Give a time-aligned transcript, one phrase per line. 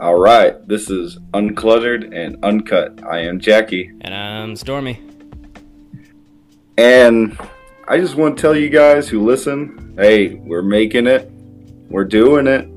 [0.00, 3.04] All right, this is Uncluttered and Uncut.
[3.04, 3.90] I am Jackie.
[4.02, 5.00] And I'm Stormy.
[6.76, 7.36] And
[7.88, 11.28] I just want to tell you guys who listen hey, we're making it,
[11.90, 12.68] we're doing it.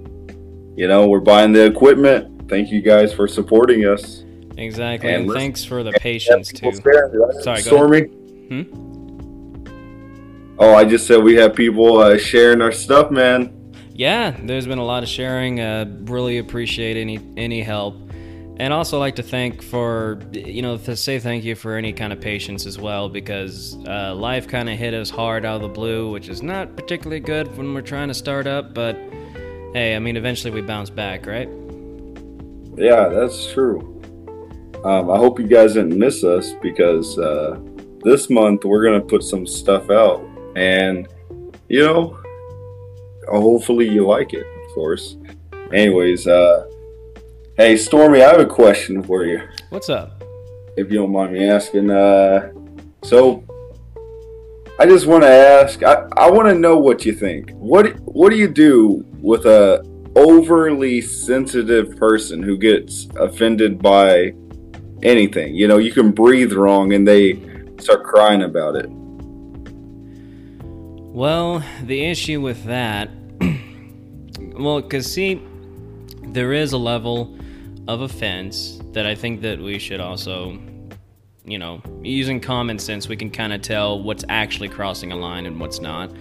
[0.75, 2.49] You know, we're buying the equipment.
[2.49, 4.23] Thank you guys for supporting us.
[4.57, 5.13] Exactly.
[5.13, 6.71] And, and thanks for the patience, too.
[7.43, 8.01] Sorry, Stormy.
[8.01, 8.63] Hmm?
[10.57, 13.60] Oh, I just said we have people uh, sharing our stuff, man
[13.93, 15.59] yeah, there's been a lot of sharing.
[15.59, 17.95] Uh, really appreciate any any help,
[18.57, 22.13] and also like to thank for you know to say thank you for any kind
[22.13, 25.67] of patience as well because uh, life kind of hit us hard out of the
[25.67, 28.73] blue, which is not particularly good when we're trying to start up.
[28.73, 28.95] But
[29.73, 31.49] hey, I mean, eventually we bounce back, right?
[32.77, 33.87] Yeah, that's true.
[34.85, 37.59] Um, I hope you guys didn't miss us because uh,
[38.03, 41.07] this month we're gonna put some stuff out, and
[41.67, 42.20] you know
[43.39, 45.17] hopefully you like it, of course.
[45.71, 46.69] Anyways, uh,
[47.57, 49.41] hey Stormy, I have a question for you.
[49.69, 50.23] What's up?
[50.75, 52.51] If you don't mind me asking, uh,
[53.03, 53.43] so
[54.79, 55.83] I just want to ask.
[55.83, 57.51] I, I want to know what you think.
[57.51, 59.83] What What do you do with a
[60.15, 64.33] overly sensitive person who gets offended by
[65.03, 65.55] anything?
[65.55, 67.39] You know, you can breathe wrong and they
[67.79, 68.87] start crying about it.
[71.13, 73.09] Well, the issue with that
[74.63, 75.41] well, because see,
[76.23, 77.37] there is a level
[77.87, 80.59] of offense that I think that we should also,
[81.45, 85.45] you know, using common sense, we can kind of tell what's actually crossing a line
[85.45, 86.11] and what's not,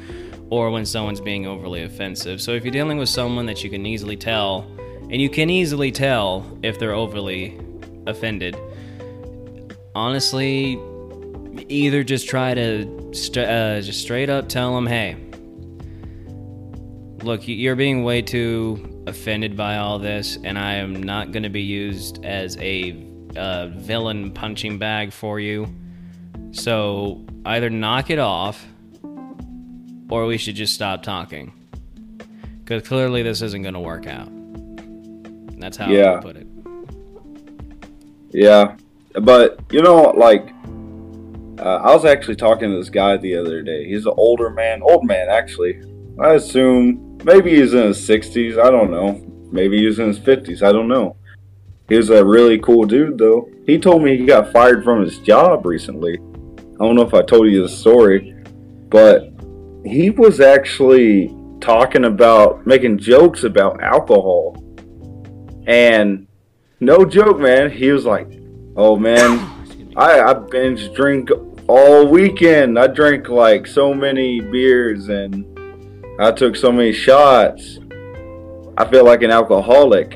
[0.51, 2.41] or when someone's being overly offensive.
[2.41, 4.67] So if you're dealing with someone that you can easily tell,
[5.03, 7.61] and you can easily tell if they're overly
[8.07, 8.57] offended,
[9.95, 10.81] honestly,
[11.69, 15.17] either just try to st- uh, just straight up tell them, hey,
[17.23, 21.51] look, you're being way too offended by all this, and I am not going to
[21.51, 23.07] be used as a
[23.37, 25.75] uh, villain punching bag for you.
[26.53, 28.67] So either knock it off,
[30.09, 31.53] or we should just stop talking.
[32.65, 34.29] Because clearly this isn't going to work out.
[35.61, 36.15] That's how yeah.
[36.15, 36.47] I put it.
[38.31, 38.77] Yeah,
[39.21, 40.53] but you know, like,
[41.59, 43.87] uh, I was actually talking to this guy the other day.
[43.87, 45.83] He's an older man, old man actually.
[46.19, 48.59] I assume maybe he's in his 60s.
[48.59, 49.21] I don't know.
[49.53, 50.63] Maybe he's in his 50s.
[50.63, 51.17] I don't know.
[51.89, 53.49] He was a really cool dude, though.
[53.67, 56.19] He told me he got fired from his job recently.
[56.19, 58.35] I don't know if I told you the story,
[58.89, 59.33] but
[59.85, 64.57] he was actually talking about making jokes about alcohol.
[65.67, 66.27] And
[66.81, 67.71] no joke, man.
[67.71, 68.29] He was like,
[68.77, 69.39] "Oh man,
[69.97, 71.31] I, I binge drink
[71.69, 72.79] all weekend.
[72.79, 75.45] I drink like so many beers and
[76.21, 77.79] I took so many shots.
[78.77, 80.15] I feel like an alcoholic.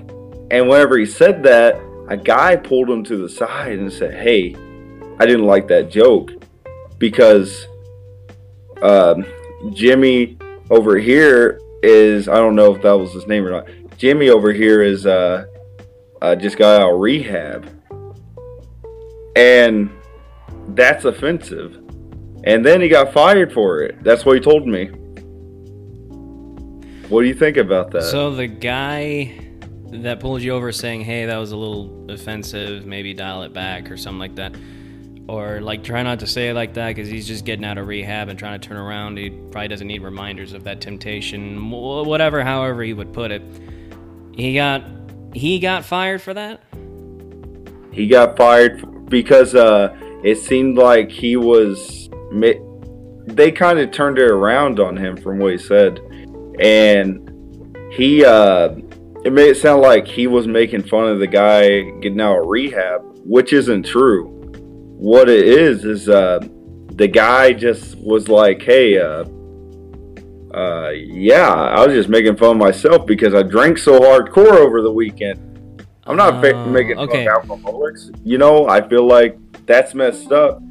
[0.50, 4.54] And whenever he said that, a guy pulled him to the side and said, Hey,
[5.18, 6.30] I didn't like that joke
[6.98, 7.66] because
[8.82, 9.24] um,
[9.72, 10.36] Jimmy
[10.68, 13.68] over here is, I don't know if that was his name or not.
[13.96, 15.46] Jimmy over here is uh,
[16.20, 17.66] uh, just got out of rehab.
[19.36, 19.90] And
[20.68, 21.76] that's offensive.
[22.44, 24.04] And then he got fired for it.
[24.04, 24.90] That's what he told me.
[27.08, 28.04] What do you think about that?
[28.04, 29.38] So the guy
[29.90, 32.86] that pulled you over saying, "Hey, that was a little offensive.
[32.86, 34.54] Maybe dial it back or something like that."
[35.28, 37.86] Or like try not to say it like that because he's just getting out of
[37.86, 39.18] rehab and trying to turn around.
[39.18, 42.42] He probably doesn't need reminders of that temptation, whatever.
[42.42, 43.42] However he would put it,
[44.34, 44.84] he got
[45.34, 46.62] he got fired for that.
[47.92, 52.08] He got fired because uh, it seemed like he was.
[53.26, 56.00] They kind of turned it around on him from what he said
[56.60, 57.20] and
[57.92, 58.74] he uh,
[59.24, 62.46] it made it sound like he was making fun of the guy getting out of
[62.46, 64.30] rehab, which isn't true.
[64.96, 66.40] What it is is uh,
[66.92, 69.24] the guy just was like, "Hey, uh,
[70.54, 74.82] uh, yeah, I was just making fun of myself because I drank so hardcore over
[74.82, 75.84] the weekend.
[76.06, 77.26] I'm not uh, making fun okay.
[77.26, 78.10] of alcoholics.
[78.22, 79.36] You know, I feel like
[79.66, 80.62] that's messed up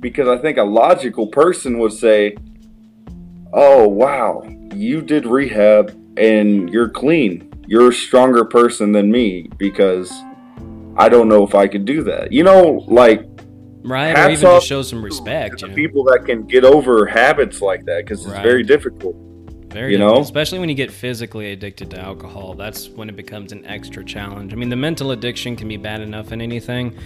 [0.00, 2.36] because I think a logical person would say,
[3.52, 4.42] "Oh, wow,
[4.74, 7.50] you did rehab and you're clean.
[7.66, 10.10] You're a stronger person than me because
[10.96, 12.32] I don't know if I could do that.
[12.32, 13.24] You know, like
[13.84, 15.58] right, or even just show some respect.
[15.58, 18.42] To people that can get over habits like that because it's right.
[18.42, 19.16] very difficult.
[19.68, 22.54] Very you difficult, know, especially when you get physically addicted to alcohol.
[22.54, 24.52] That's when it becomes an extra challenge.
[24.52, 26.98] I mean, the mental addiction can be bad enough in anything,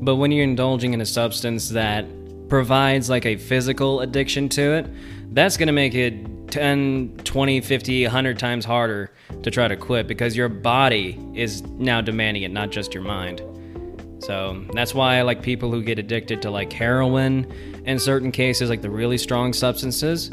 [0.00, 2.06] but when you're indulging in a substance that
[2.48, 4.86] provides like a physical addiction to it,
[5.34, 6.14] that's going to make it
[6.50, 9.10] 10, 20, 50, 100 times harder
[9.42, 13.42] to try to quit because your body is now demanding it, not just your mind.
[14.20, 17.52] So that's why I like people who get addicted to like heroin
[17.84, 20.30] in certain cases, like the really strong substances,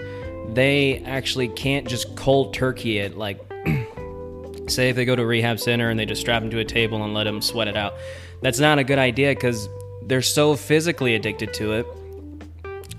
[0.54, 3.18] they actually can't just cold turkey it.
[3.18, 3.40] Like,
[4.68, 6.66] say if they go to a rehab center and they just strap them to a
[6.66, 7.94] table and let them sweat it out.
[8.42, 9.68] That's not a good idea because
[10.04, 11.88] they're so physically addicted to it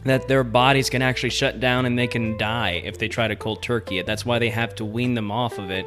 [0.05, 3.37] that their bodies can actually shut down and they can die if they try to
[3.37, 4.07] cold turkey it.
[4.07, 5.87] That's why they have to wean them off of it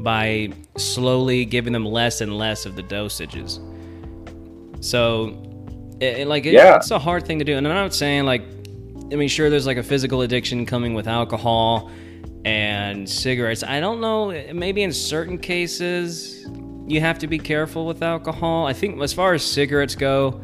[0.00, 3.60] by slowly giving them less and less of the dosages.
[4.84, 5.40] So,
[6.00, 6.76] it, it, like, it, Yeah.
[6.76, 7.56] it's a hard thing to do.
[7.56, 8.42] And I'm not saying, like,
[9.12, 11.90] I mean, sure, there's like a physical addiction coming with alcohol
[12.44, 13.62] and cigarettes.
[13.62, 16.46] I don't know, maybe in certain cases
[16.86, 18.66] you have to be careful with alcohol.
[18.66, 20.42] I think as far as cigarettes go,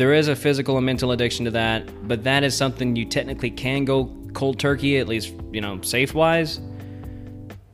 [0.00, 3.50] there is a physical and mental addiction to that, but that is something you technically
[3.50, 6.58] can go cold turkey, at least, you know, safe wise.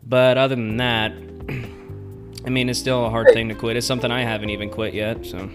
[0.02, 1.12] But other than that,
[2.44, 3.76] I mean, it's still a hard thing to quit.
[3.76, 5.48] It's something I haven't even quit yet, so.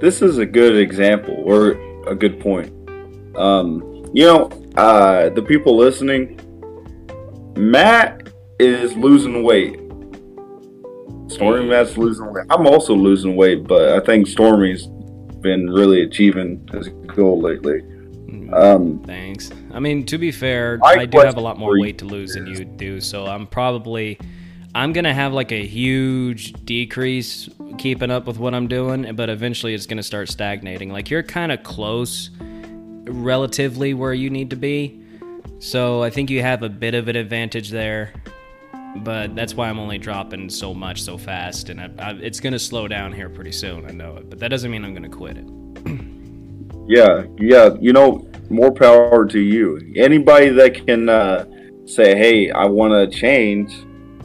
[0.00, 1.72] this is a good example or
[2.08, 2.72] a good point.
[3.36, 6.40] Um, you know, uh, the people listening,
[7.54, 9.78] Matt is losing weight.
[11.28, 12.46] Stormy Matt's losing weight.
[12.48, 14.88] I'm also losing weight, but I think Stormy's
[15.46, 17.80] been really achieving his goal lately.
[18.52, 19.52] Um, Thanks.
[19.72, 22.46] I mean, to be fair, I do have a lot more weight to lose than
[22.48, 24.18] you do, so I'm probably
[24.74, 27.48] I'm gonna have like a huge decrease
[27.78, 30.90] keeping up with what I'm doing, but eventually it's gonna start stagnating.
[30.90, 32.30] Like you're kind of close,
[33.04, 35.00] relatively where you need to be,
[35.60, 38.12] so I think you have a bit of an advantage there.
[38.96, 42.58] But that's why I'm only dropping so much so fast, and I, I, it's gonna
[42.58, 43.84] slow down here pretty soon.
[43.84, 45.46] I know it, but that doesn't mean I'm gonna quit it.
[46.88, 47.70] Yeah, yeah.
[47.80, 49.92] You know, more power to you.
[49.96, 51.44] Anybody that can uh,
[51.84, 53.74] say, "Hey, I want to change,"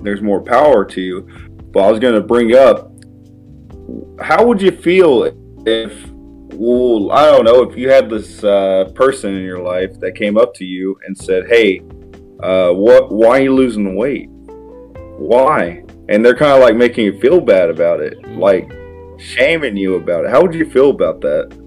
[0.02, 1.28] there's more power to you.
[1.72, 2.92] But I was to bring up,
[4.20, 5.32] how would you feel
[5.66, 6.12] if,
[6.54, 10.38] well, I don't know, if you had this uh, person in your life that came
[10.38, 11.80] up to you and said, "Hey,
[12.44, 13.12] uh, what?
[13.12, 14.30] Why are you losing weight?
[15.28, 18.72] Why?" And they're kind of like making you feel bad about it, like
[19.18, 20.32] shaming you about it.
[20.32, 21.58] How would you feel about that?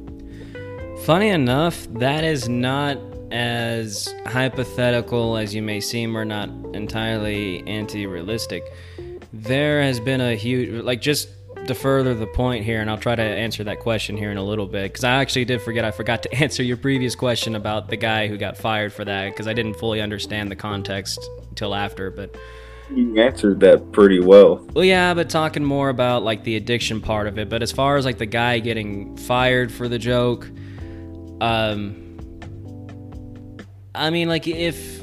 [1.05, 2.99] Funny enough, that is not
[3.31, 8.65] as hypothetical as you may seem or not entirely anti realistic.
[9.33, 11.29] There has been a huge, like, just
[11.67, 14.45] to further the point here, and I'll try to answer that question here in a
[14.45, 17.89] little bit, because I actually did forget, I forgot to answer your previous question about
[17.89, 21.19] the guy who got fired for that, because I didn't fully understand the context
[21.51, 22.37] until after, but.
[22.91, 24.57] You answered that pretty well.
[24.75, 27.49] Well, yeah, but talking more about like the addiction part of it.
[27.49, 30.49] But as far as like the guy getting fired for the joke,
[31.41, 32.19] um,
[33.95, 35.03] I mean, like if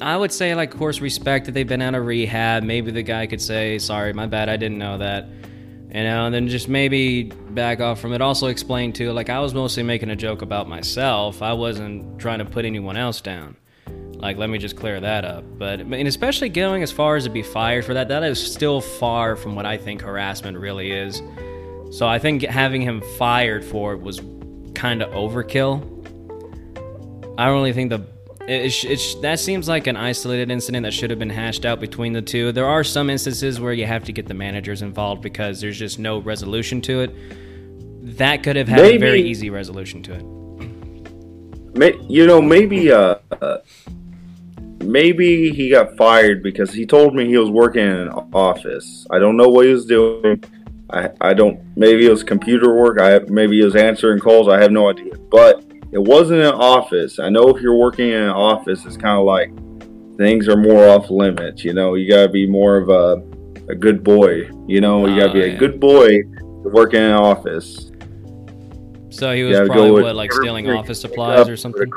[0.00, 2.62] I would say, like, of course, respect that they've been out of rehab.
[2.62, 6.34] Maybe the guy could say, "Sorry, my bad, I didn't know that," you know, and
[6.34, 8.20] then just maybe back off from it.
[8.20, 11.42] Also, explain too, like, I was mostly making a joke about myself.
[11.42, 13.56] I wasn't trying to put anyone else down.
[14.18, 15.44] Like, let me just clear that up.
[15.58, 18.80] But, and especially going as far as to be fired for that, that is still
[18.80, 21.22] far from what I think harassment really is.
[21.90, 24.20] So I think having him fired for it was
[24.74, 25.82] kind of overkill.
[27.38, 28.04] I don't really think the
[28.48, 31.80] it, it, it, that seems like an isolated incident that should have been hashed out
[31.80, 32.50] between the two.
[32.50, 35.98] There are some instances where you have to get the managers involved because there's just
[35.98, 38.16] no resolution to it.
[38.16, 40.22] That could have had a very easy resolution to it.
[41.76, 43.58] May, you know, maybe uh, uh,
[44.80, 49.06] maybe he got fired because he told me he was working in an office.
[49.10, 50.42] I don't know what he was doing.
[50.90, 51.60] I, I don't.
[51.76, 53.00] Maybe it was computer work.
[53.00, 54.48] I maybe he was answering calls.
[54.48, 55.14] I have no idea.
[55.30, 57.18] But it wasn't an office.
[57.18, 59.50] I know if you're working in an office, it's kind of like
[60.16, 61.64] things are more off limits.
[61.64, 63.22] You know, you gotta be more of a
[63.70, 64.50] a good boy.
[64.66, 67.90] You know, you gotta Oh, be a good boy to work in an office.
[69.10, 71.90] So he was probably what, like stealing office supplies or something.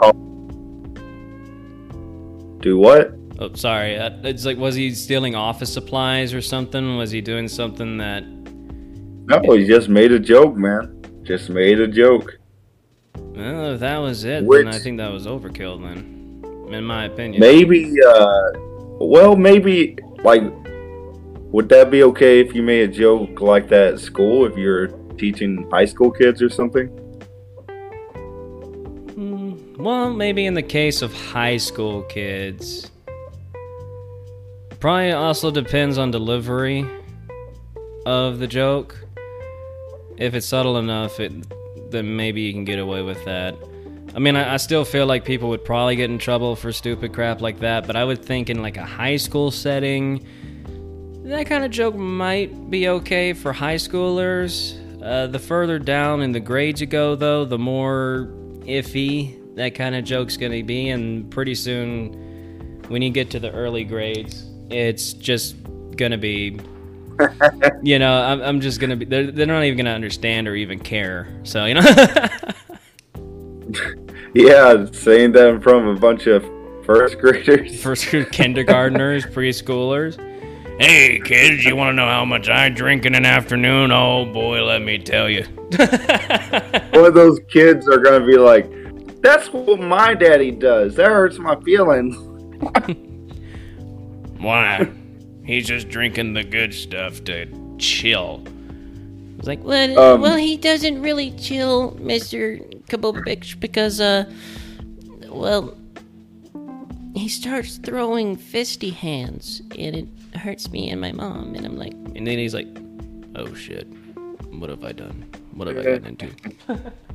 [2.62, 3.14] Do what?
[3.40, 3.98] Oh, sorry.
[3.98, 6.98] Uh, It's like, was he stealing office supplies or something?
[6.98, 8.24] Was he doing something that?
[8.24, 11.02] No, he just made a joke, man.
[11.24, 12.38] Just made a joke.
[13.18, 15.82] Well, if that was it, Which- then I think that was overkill.
[15.82, 17.40] Then, in my opinion.
[17.40, 18.52] Maybe, uh,
[19.00, 20.44] well, maybe, like,
[21.52, 24.88] would that be okay if you made a joke like that at school if you're
[25.18, 26.90] teaching high school kids or something?
[29.82, 32.92] Well, maybe in the case of high school kids.
[34.80, 36.86] Probably also depends on delivery
[38.06, 38.96] of the joke.
[40.18, 41.34] If it's subtle enough, it
[41.90, 43.56] then maybe you can get away with that.
[44.14, 47.12] I mean, I, I still feel like people would probably get in trouble for stupid
[47.12, 50.24] crap like that, but I would think in like a high school setting,
[51.24, 54.78] that kind of joke might be okay for high schoolers.
[55.02, 58.30] Uh, the further down in the grades you go, though, the more
[58.68, 63.52] iffy that kind of joke's gonna be, and pretty soon, when you get to the
[63.52, 65.56] early grades, it's just
[65.96, 66.60] gonna be
[67.84, 69.06] you know, I'm, I'm just gonna be.
[69.06, 71.28] They're, they're not even gonna understand or even care.
[71.44, 71.82] So you know.
[74.34, 76.44] yeah, saying that in front of a bunch of
[76.86, 80.20] first graders, first kindergartners, preschoolers.
[80.80, 83.92] Hey kids, you want to know how much I drink in an afternoon?
[83.92, 85.44] Oh boy, let me tell you.
[85.44, 88.66] One of those kids are gonna be like,
[89.22, 90.96] "That's what my daddy does.
[90.96, 92.16] That hurts my feelings."
[94.38, 94.90] Why?
[95.44, 97.48] He's just drinking the good stuff to
[97.78, 98.44] chill.
[99.38, 102.58] It's like, well, um, well, he doesn't really chill, Mister
[102.90, 104.26] Kabobich, because, uh,
[105.28, 105.76] well,
[107.16, 111.56] he starts throwing fisty hands, and it hurts me and my mom.
[111.56, 112.68] And I'm like, and then he's like,
[113.36, 113.88] oh shit,
[114.52, 115.26] what have I done?
[115.54, 116.32] What have I gotten into?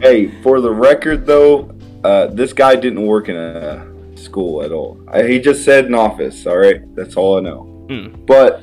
[0.00, 5.00] hey, for the record, though, uh, this guy didn't work in a school at all.
[5.08, 6.46] I, he just said in office.
[6.46, 7.86] All right, that's all I know.
[7.88, 8.26] Mm.
[8.26, 8.62] But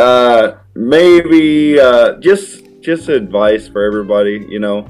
[0.00, 4.46] uh, maybe uh, just just advice for everybody.
[4.48, 4.86] You know,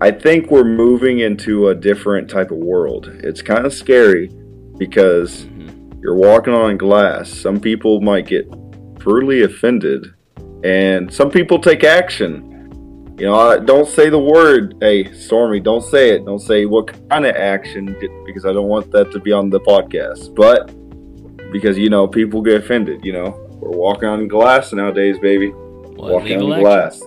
[0.00, 3.08] I think we're moving into a different type of world.
[3.22, 4.28] It's kind of scary
[4.78, 6.00] because mm-hmm.
[6.00, 7.30] you're walking on glass.
[7.30, 8.50] Some people might get
[8.98, 10.14] brutally offended,
[10.64, 12.47] and some people take action
[13.18, 16.24] you know, don't say the word, hey, Stormy, don't say it.
[16.24, 19.60] Don't say what kind of action, because I don't want that to be on the
[19.60, 20.34] podcast.
[20.34, 20.72] But
[21.50, 23.30] because, you know, people get offended, you know.
[23.60, 25.48] We're walking on glass nowadays, baby.
[25.48, 27.02] What, walking on glass.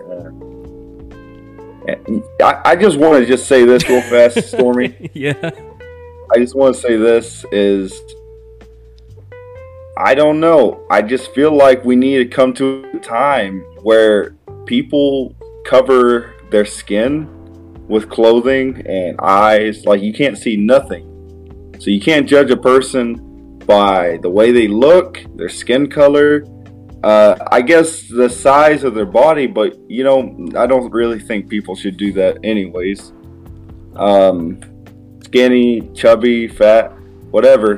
[2.44, 5.10] I, I just want to just say this real fast, Stormy.
[5.14, 5.52] yeah.
[6.34, 8.02] I just want to say this is
[9.98, 10.86] I don't know.
[10.90, 15.36] I just feel like we need to come to a time where people
[15.72, 17.30] cover their skin
[17.88, 19.86] with clothing and eyes.
[19.86, 21.08] Like you can't see nothing.
[21.80, 26.44] So you can't judge a person by the way they look, their skin color,
[27.06, 30.20] uh, I guess the size of their body, but you know,
[30.58, 33.14] I don't really think people should do that anyways.
[33.96, 34.60] Um,
[35.24, 36.92] skinny, chubby, fat,
[37.32, 37.78] whatever.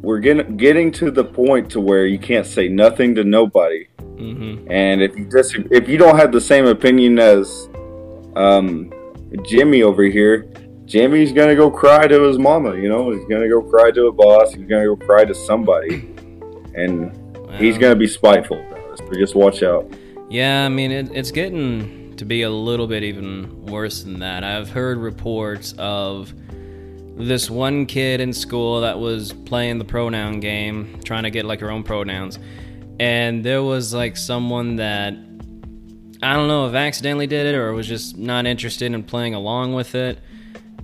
[0.00, 3.89] We're getting getting to the point to where you can't say nothing to nobody
[4.20, 4.70] Mm-hmm.
[4.70, 7.68] And if you just if you don't have the same opinion as
[8.36, 8.92] um,
[9.42, 10.52] Jimmy over here,
[10.84, 12.76] Jimmy's gonna go cry to his mama.
[12.76, 14.52] You know, he's gonna go cry to a boss.
[14.52, 16.14] He's gonna go cry to somebody,
[16.74, 18.62] and well, he's gonna be spiteful.
[18.96, 19.90] So just watch out.
[20.28, 24.44] Yeah, I mean it, it's getting to be a little bit even worse than that.
[24.44, 26.34] I've heard reports of
[27.16, 31.60] this one kid in school that was playing the pronoun game, trying to get like
[31.60, 32.38] her own pronouns
[33.00, 35.14] and there was like someone that
[36.22, 39.72] I don't know if accidentally did it or was just not interested in playing along
[39.72, 40.18] with it.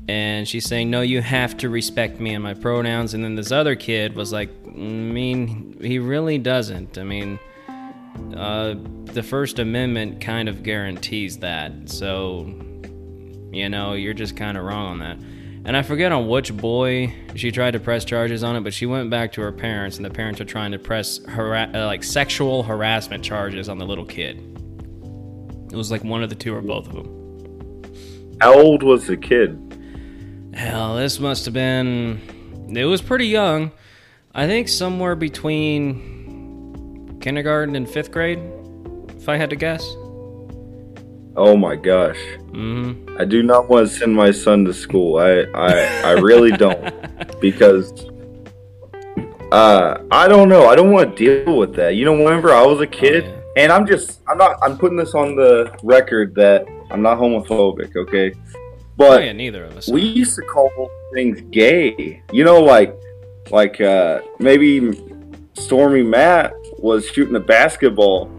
[0.08, 3.12] And she's saying, No, you have to respect me and my pronouns.
[3.12, 6.96] And then this other kid was like, I mean, he really doesn't.
[6.96, 7.38] I mean,
[8.34, 11.90] uh, the First Amendment kind of guarantees that.
[11.90, 12.46] So,
[13.52, 15.18] you know, you're just kind of wrong on that.
[15.66, 18.86] And I forget on which boy she tried to press charges on it, but she
[18.86, 22.04] went back to her parents, and the parents are trying to press hara- uh, like
[22.04, 24.36] sexual harassment charges on the little kid.
[25.72, 28.36] It was like one of the two or both of them.
[28.40, 29.60] How old was the kid?
[30.54, 32.70] Hell, this must have been.
[32.72, 33.72] It was pretty young.
[34.36, 38.38] I think somewhere between kindergarten and fifth grade,
[39.16, 39.84] if I had to guess.
[41.36, 42.16] Oh my gosh.
[42.52, 43.18] Mm-hmm.
[43.18, 45.18] I do not want to send my son to school.
[45.18, 45.72] I I,
[46.04, 47.92] I really don't because
[49.52, 50.66] uh I don't know.
[50.66, 51.94] I don't want to deal with that.
[51.94, 53.62] You know, whenever I was a kid, oh, yeah.
[53.64, 57.94] and I'm just I'm not I'm putting this on the record that I'm not homophobic,
[57.94, 58.32] okay?
[58.96, 59.88] But oh, yeah, neither of us.
[59.88, 62.22] We used to call things gay.
[62.32, 62.96] You know, like
[63.50, 65.02] like uh maybe
[65.52, 68.30] Stormy Matt was shooting a basketball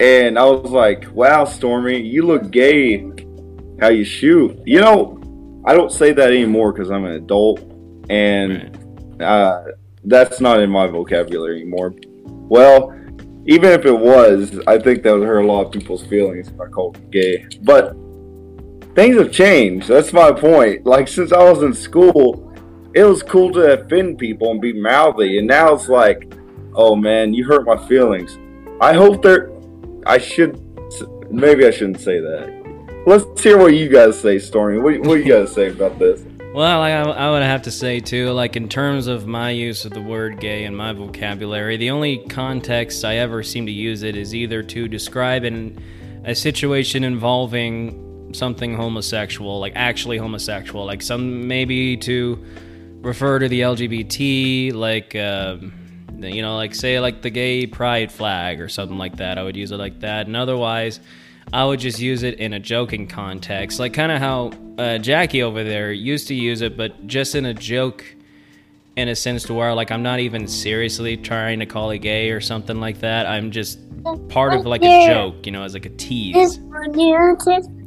[0.00, 3.10] and I was like, wow, Stormy, you look gay
[3.80, 4.58] how you shoot.
[4.64, 7.60] You know, I don't say that anymore because I'm an adult
[8.10, 9.64] and uh,
[10.04, 11.94] that's not in my vocabulary anymore.
[12.26, 12.92] Well,
[13.46, 16.60] even if it was, I think that would hurt a lot of people's feelings if
[16.60, 17.46] I called them gay.
[17.62, 17.94] But
[18.94, 19.88] things have changed.
[19.88, 20.86] That's my point.
[20.86, 22.52] Like, since I was in school,
[22.94, 25.38] it was cool to offend people and be mouthy.
[25.38, 26.32] And now it's like,
[26.74, 28.38] oh man, you hurt my feelings.
[28.80, 29.53] I hope they're
[30.06, 30.60] I should
[31.30, 33.04] maybe I shouldn't say that.
[33.06, 34.78] let's hear what you guys say, Stormy.
[34.78, 36.22] What, what you guys say about this?
[36.54, 39.90] Well, I, I would have to say too, like in terms of my use of
[39.90, 44.16] the word gay in my vocabulary, the only context I ever seem to use it
[44.16, 45.82] is either to describe an,
[46.24, 52.44] a situation involving something homosexual, like actually homosexual, like some maybe to
[53.00, 55.56] refer to the LGBT, like uh,
[56.22, 59.38] you know, like say like the gay pride flag or something like that.
[59.38, 61.00] I would use it like that, and otherwise.
[61.52, 65.42] I would just use it in a joking context, like kind of how uh, Jackie
[65.42, 68.02] over there used to use it, but just in a joke,
[68.96, 72.30] in a sense to where like I'm not even seriously trying to call it gay
[72.30, 73.26] or something like that.
[73.26, 73.78] I'm just
[74.28, 76.58] part of like a joke, you know, as like a tease.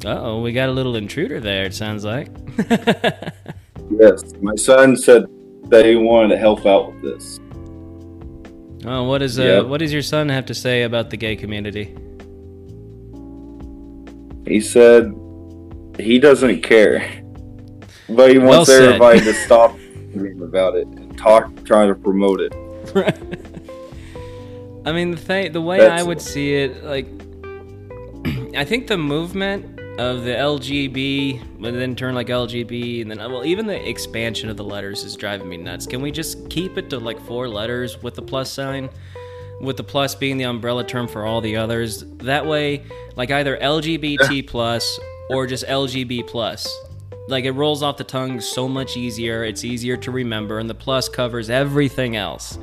[0.06, 1.66] Oh, we got a little intruder there.
[1.66, 2.30] It sounds like.
[3.90, 5.26] yes, my son said
[5.70, 7.40] that he wanted to help out with this.
[8.86, 9.66] Oh, what is uh, yep.
[9.66, 11.96] what does your son have to say about the gay community?
[14.46, 15.14] He said
[16.00, 17.24] he doesn't care,
[18.08, 19.78] but he wants well everybody to stop
[20.42, 22.54] about it and talk, try to promote it.
[24.86, 27.06] I mean, the thing, the way That's I would see it, like,
[28.56, 33.46] I think the movement of the LGB, but then turn like LGB, and then well,
[33.46, 35.86] even the expansion of the letters is driving me nuts.
[35.88, 38.90] Can we just keep it to like four letters with the plus sign?
[39.60, 42.04] with the plus being the umbrella term for all the others.
[42.18, 42.84] That way,
[43.16, 45.00] like either LGBT plus
[45.30, 46.76] or just LGB plus.
[47.28, 49.44] Like it rolls off the tongue so much easier.
[49.44, 52.58] It's easier to remember, and the plus covers everything else.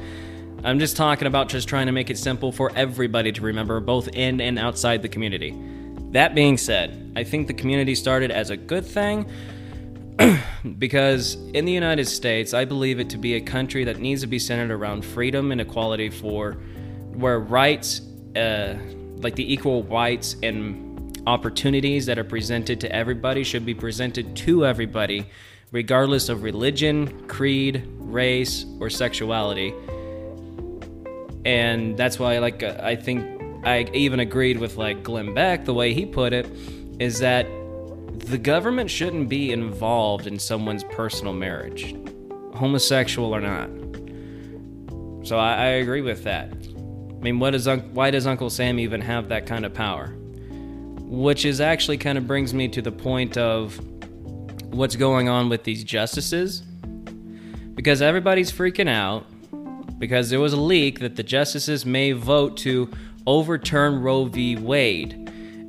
[0.62, 4.09] I'm just talking about just trying to make it simple for everybody to remember, both
[4.09, 5.55] in and outside the community.
[6.12, 9.30] That being said, I think the community started as a good thing
[10.78, 14.26] because in the United States, I believe it to be a country that needs to
[14.26, 16.52] be centered around freedom and equality for
[17.12, 18.00] where rights,
[18.37, 18.75] uh,
[19.16, 24.66] like the equal rights and opportunities that are presented to everybody, should be presented to
[24.66, 25.26] everybody,
[25.71, 29.73] regardless of religion, creed, race, or sexuality.
[31.44, 35.64] And that's why, like, uh, I think I even agreed with like Glenn Beck.
[35.64, 36.46] The way he put it
[36.98, 37.46] is that
[38.26, 41.94] the government shouldn't be involved in someone's personal marriage,
[42.54, 43.68] homosexual or not.
[45.26, 46.50] So I, I agree with that.
[46.52, 50.14] I mean, what does why does Uncle Sam even have that kind of power?
[51.07, 53.78] Which is actually kind of brings me to the point of
[54.72, 56.62] what's going on with these justices.
[57.74, 59.26] Because everybody's freaking out
[59.98, 62.90] because there was a leak that the justices may vote to
[63.26, 64.57] overturn Roe v.
[64.57, 65.23] Wade.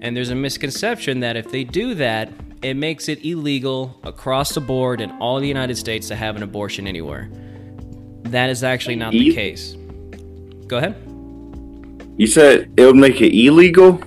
[0.06, 4.62] And there's a misconception that if they do that, it makes it illegal across the
[4.62, 7.28] board in all the United States to have an abortion anywhere.
[8.26, 9.76] That is actually not the case.
[10.68, 10.96] Go ahead.
[12.18, 14.00] You said it would make it illegal?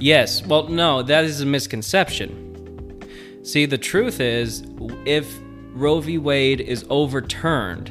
[0.00, 0.42] Yes.
[0.46, 3.04] Well, no, that is a misconception.
[3.42, 4.64] See, the truth is,
[5.04, 5.38] if
[5.74, 6.16] Roe v.
[6.16, 7.90] Wade is overturned,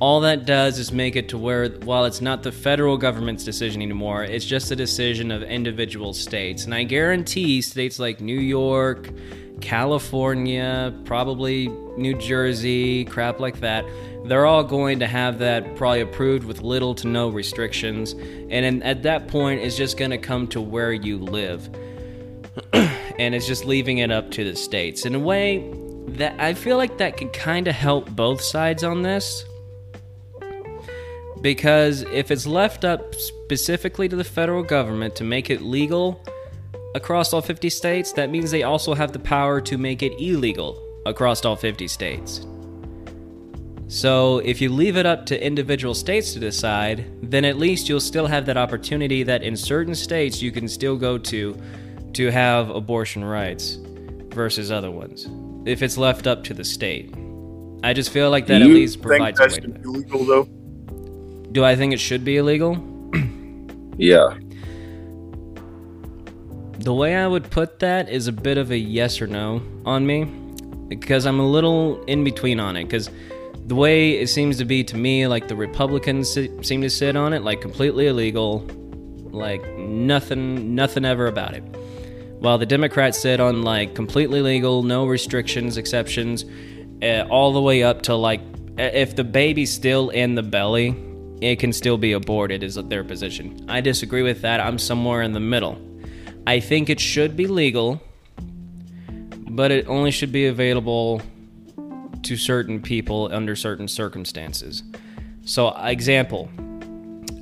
[0.00, 3.80] all that does is make it to where, while it's not the federal government's decision
[3.82, 6.64] anymore, it's just a decision of individual states.
[6.64, 9.10] And I guarantee states like New York,
[9.60, 13.84] California, probably New Jersey, crap like that,
[14.24, 18.12] they're all going to have that probably approved with little to no restrictions.
[18.12, 21.68] And at that point, it's just going to come to where you live.
[22.72, 25.04] and it's just leaving it up to the states.
[25.04, 25.70] In a way,
[26.08, 29.44] that I feel like that could kind of help both sides on this.
[31.44, 36.24] Because if it's left up specifically to the federal government to make it legal
[36.94, 40.82] across all 50 states, that means they also have the power to make it illegal
[41.04, 42.46] across all 50 states.
[43.88, 48.00] So, if you leave it up to individual states to decide, then at least you'll
[48.00, 51.60] still have that opportunity that in certain states you can still go to
[52.14, 53.76] to have abortion rights
[54.30, 55.28] versus other ones.
[55.68, 57.14] If it's left up to the state.
[57.82, 60.63] I just feel like that at least provides think that should be illegal though?
[61.54, 62.72] Do I think it should be illegal?
[63.96, 64.36] yeah.
[66.80, 70.04] The way I would put that is a bit of a yes or no on
[70.04, 70.24] me
[70.88, 73.08] because I'm a little in between on it because
[73.66, 77.32] the way it seems to be to me, like the Republicans seem to sit on
[77.32, 78.68] it, like completely illegal,
[79.30, 81.62] like nothing, nothing ever about it.
[82.40, 86.44] While the Democrats sit on like completely legal, no restrictions, exceptions,
[87.00, 88.40] uh, all the way up to like
[88.76, 93.64] if the baby's still in the belly, it can still be aborted, is their position.
[93.68, 94.60] I disagree with that.
[94.60, 95.80] I'm somewhere in the middle.
[96.46, 98.00] I think it should be legal,
[99.50, 101.22] but it only should be available
[102.22, 104.82] to certain people under certain circumstances.
[105.44, 106.48] So, example,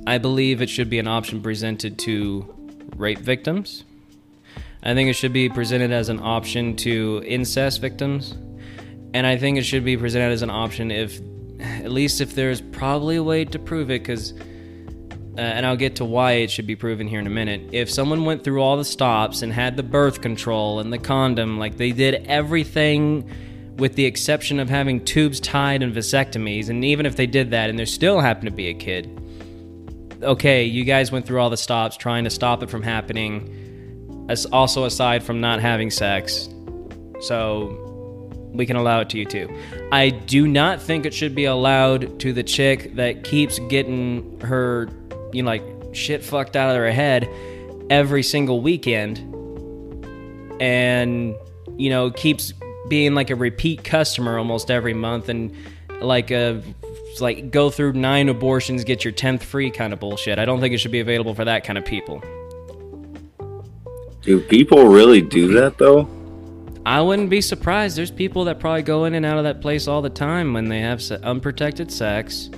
[0.05, 2.53] I believe it should be an option presented to
[2.97, 3.85] rape victims.
[4.83, 8.35] I think it should be presented as an option to incest victims.
[9.13, 11.21] And I think it should be presented as an option if,
[11.63, 14.33] at least if there's probably a way to prove it, because,
[15.37, 17.69] uh, and I'll get to why it should be proven here in a minute.
[17.71, 21.57] If someone went through all the stops and had the birth control and the condom,
[21.57, 23.29] like they did everything
[23.77, 27.69] with the exception of having tubes tied and vasectomies, and even if they did that
[27.69, 29.09] and there still happened to be a kid,
[30.21, 34.45] okay, you guys went through all the stops trying to stop it from happening, as
[34.45, 36.49] also aside from not having sex.
[37.21, 37.82] So
[38.53, 39.49] we can allow it to you too.
[39.91, 44.89] I do not think it should be allowed to the chick that keeps getting her,
[45.33, 45.63] you know, like
[45.93, 47.27] shit fucked out of her head
[47.89, 49.19] every single weekend
[50.61, 51.35] and,
[51.77, 52.53] you know, keeps
[52.87, 55.55] being like a repeat customer almost every month and
[56.01, 56.61] like a
[57.19, 60.39] like go through nine abortions get your 10th free kind of bullshit.
[60.39, 62.21] I don't think it should be available for that kind of people.
[64.21, 66.09] Do people really do that though
[66.85, 69.87] i wouldn't be surprised there's people that probably go in and out of that place
[69.87, 72.49] all the time when they have unprotected sex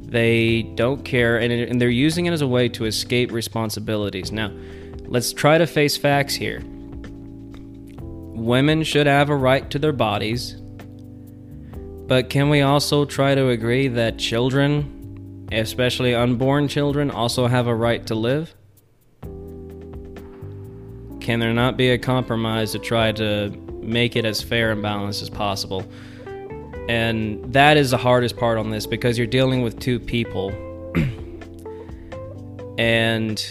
[0.00, 4.50] they don't care and, and they're using it as a way to escape responsibilities now
[5.06, 6.62] let's try to face facts here
[8.34, 10.56] women should have a right to their bodies.
[12.06, 17.74] But can we also try to agree that children, especially unborn children, also have a
[17.74, 18.54] right to live?
[21.20, 23.48] Can there not be a compromise to try to
[23.84, 25.84] make it as fair and balanced as possible?
[26.88, 30.50] And that is the hardest part on this because you're dealing with two people.
[32.78, 33.46] and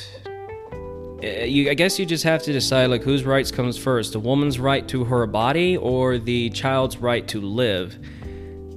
[1.24, 4.20] uh, you, I guess you just have to decide like whose rights comes first, the
[4.20, 7.98] woman's right to her body or the child's right to live.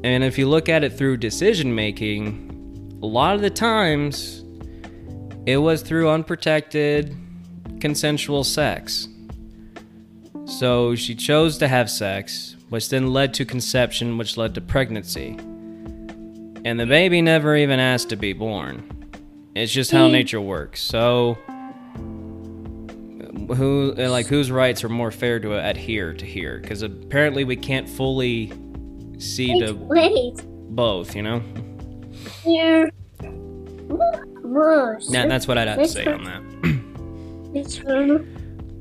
[0.04, 4.44] And if you look at it through decision making, a lot of the times
[5.44, 7.16] it was through unprotected
[7.80, 9.08] consensual sex.
[10.46, 15.36] So she chose to have sex, which then led to conception, which led to pregnancy.
[16.64, 18.92] And the baby never even asked to be born.
[19.54, 20.82] It's just how nature works.
[20.82, 21.38] So
[23.54, 27.88] who like whose rights are more fair to adhere to here because apparently we can't
[27.88, 28.52] fully
[29.18, 30.42] see wait, the wait.
[30.74, 31.40] both you know
[32.42, 32.90] here
[35.08, 36.42] yeah that's what i'd have to say on that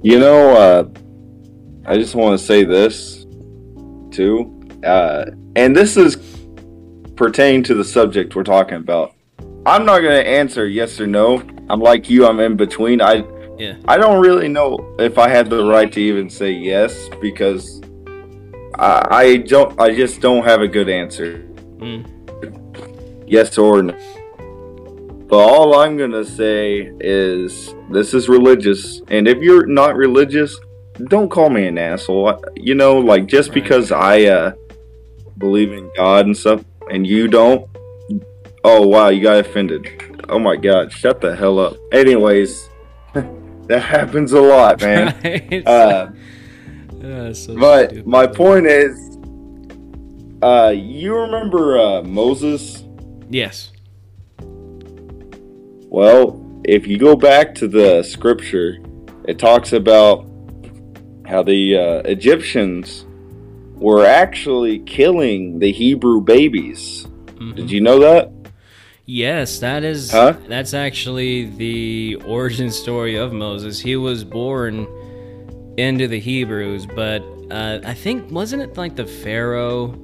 [0.02, 0.84] you know uh,
[1.86, 3.26] i just want to say this
[4.12, 4.52] too
[4.84, 6.18] uh, and this is
[7.16, 9.16] pertaining to the subject we're talking about
[9.66, 13.24] i'm not going to answer yes or no i'm like you i'm in between i
[13.58, 13.78] yeah.
[13.88, 17.82] I don't really know if I had the right to even say yes because
[18.76, 19.80] I, I don't.
[19.80, 21.48] I just don't have a good answer.
[21.78, 23.24] Mm.
[23.28, 23.98] Yes or no.
[25.28, 30.56] But all I'm gonna say is this is religious, and if you're not religious,
[31.08, 32.42] don't call me an asshole.
[32.56, 33.56] You know, like just right.
[33.56, 34.54] because I uh,
[35.38, 37.70] believe in God and stuff, and you don't.
[38.64, 40.24] Oh wow, you got offended.
[40.30, 41.78] Oh my god, shut the hell up.
[41.92, 42.70] Anyways.
[43.68, 45.16] That happens a lot, man.
[45.24, 45.68] Right?
[45.68, 46.12] Uh,
[47.02, 48.08] yeah, so but stupid.
[48.08, 49.18] my point is,
[50.44, 52.84] uh, you remember uh, Moses?
[53.30, 53.72] Yes.
[55.90, 58.78] Well, if you go back to the scripture,
[59.28, 60.28] it talks about
[61.28, 63.06] how the uh, Egyptians
[63.76, 67.08] were actually killing the Hebrew babies.
[67.26, 67.56] Mm-hmm.
[67.56, 68.32] Did you know that?
[69.06, 70.12] Yes, that is.
[70.12, 70.34] Huh?
[70.48, 73.80] That's actually the origin story of Moses.
[73.80, 74.88] He was born
[75.78, 80.00] into the Hebrews, but uh, I think wasn't it like the Pharaoh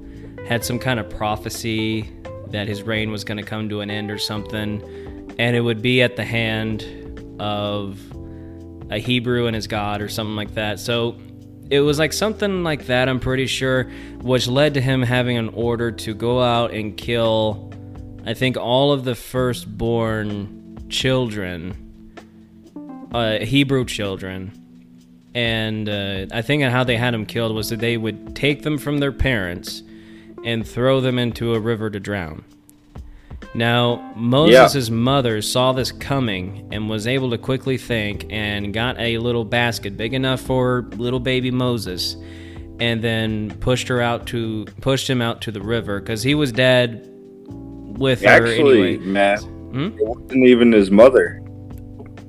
[0.46, 2.12] had some kind of prophecy
[2.48, 4.82] that his reign was going to come to an end or something,
[5.38, 6.84] and it would be at the hand
[7.40, 7.98] of
[8.90, 10.80] a Hebrew and his God or something like that.
[10.80, 11.18] So
[11.70, 13.08] it was like something like that.
[13.08, 13.90] I'm pretty sure,
[14.20, 17.72] which led to him having an order to go out and kill
[18.24, 22.14] I think all of the firstborn children,
[23.12, 24.52] uh, Hebrew children,
[25.34, 28.78] and uh, I think how they had them killed was that they would take them
[28.78, 29.82] from their parents
[30.44, 32.44] and throw them into a river to drown.
[33.54, 34.94] Now, Moses' yeah.
[34.94, 39.96] mother saw this coming and was able to quickly think and got a little basket
[39.96, 42.16] big enough for little baby Moses
[42.80, 46.50] and then pushed her out to pushed him out to the river because he was
[46.50, 47.08] dead
[47.46, 49.06] with Actually, anyway.
[49.06, 49.96] Matt, hmm?
[49.98, 51.42] it wasn't even his mother.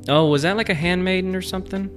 [0.09, 1.89] Oh, was that like a handmaiden or something?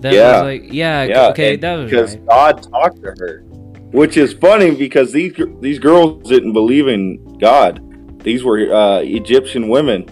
[0.00, 0.32] That yeah.
[0.32, 2.26] was like yeah, yeah okay, that was because right.
[2.26, 3.40] God talked to her,
[3.92, 7.86] which is funny because these these girls didn't believe in God.
[8.22, 10.06] These were uh, Egyptian women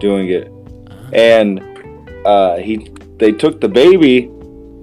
[0.00, 1.10] doing it, uh-huh.
[1.12, 1.60] and
[2.26, 4.30] uh, he they took the baby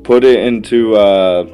[0.04, 1.48] put it into uh,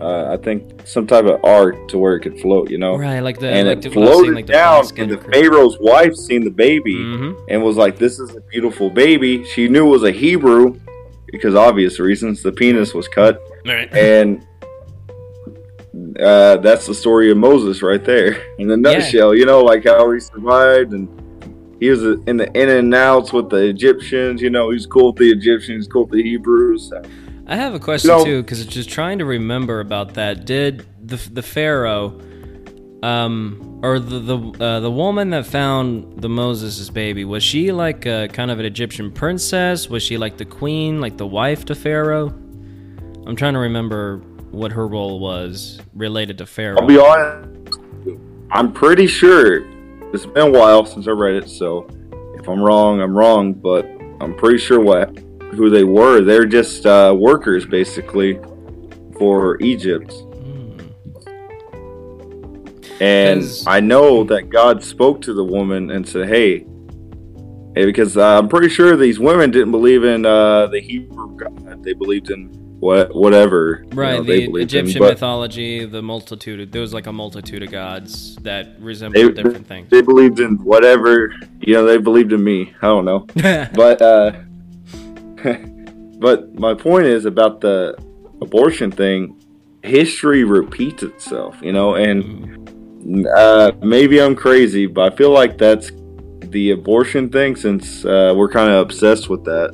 [0.00, 2.96] uh, I think some type of art to where it could float, you know.
[2.96, 5.78] Right, like the and like it the, floated saying, like the down, and the Pharaoh's
[5.80, 7.36] wife seen the baby Mhm.
[7.48, 10.74] and was like, "This is a beautiful baby." She knew it was a Hebrew
[11.26, 12.42] because obvious reasons.
[12.42, 13.92] The penis was cut, Right.
[13.94, 14.44] and
[16.20, 19.34] uh, that's the story of Moses right there in a nutshell.
[19.34, 21.08] You know, like how he survived and.
[21.80, 24.70] He was in the in and outs with the Egyptians, you know.
[24.70, 26.92] He's cool with the Egyptians, cool with the Hebrews.
[27.46, 30.46] I have a question You know- too, because it's just trying to remember about that.
[30.46, 32.18] Did the the pharaoh,
[33.02, 38.06] um, or the the uh, the woman that found the Moses' baby, was she like
[38.06, 39.90] a, kind of an Egyptian princess?
[39.90, 42.28] Was she like the queen, like the wife to Pharaoh?
[43.26, 44.22] I'm trying to remember
[44.54, 46.78] what her role was related to Pharaoh.
[46.80, 47.78] I'll be honest.
[48.50, 49.64] I'm pretty sure
[50.14, 51.88] it's been a while since I read it, so
[52.38, 53.52] if I'm wrong, I'm wrong.
[53.52, 53.84] But
[54.20, 55.16] I'm pretty sure what
[55.54, 56.20] who they were.
[56.20, 58.38] They're just uh, workers, basically,
[59.18, 60.12] for Egypt.
[63.00, 66.64] And And 'Cause- I know that God spoke to the woman and said, "Hey."
[67.74, 71.82] hey, because uh, I'm pretty sure these women didn't believe in uh, the Hebrew God.
[71.82, 73.84] They believed in what, whatever.
[73.84, 76.70] you Right, know, the in, Egyptian but- mythology, the multitude.
[76.72, 79.88] There was like a multitude of gods that they, resembled different things.
[79.90, 83.20] they believed in whatever you know they believed in me i don't know
[83.74, 84.32] but uh
[86.18, 87.94] but my point is about the
[88.42, 89.36] abortion thing
[89.82, 95.90] history repeats itself you know and uh maybe i'm crazy but i feel like that's
[96.50, 99.70] the abortion thing since uh, we're kind of obsessed with that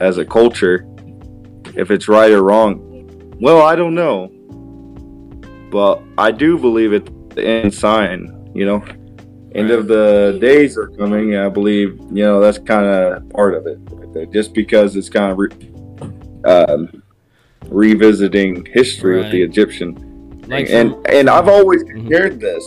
[0.00, 0.84] as a culture
[1.78, 2.84] if it's right or wrong.
[3.40, 4.30] Well i don't know.
[5.70, 8.82] But i do believe it's the end sign you know?
[9.54, 13.66] End of the days are coming i believe you know that's kind of part of
[13.66, 13.78] it
[14.14, 15.72] right just because it's kind of re-
[16.44, 17.02] um,
[17.68, 19.88] revisiting history with the egyptian
[20.48, 22.66] Like and from- and i've always compared this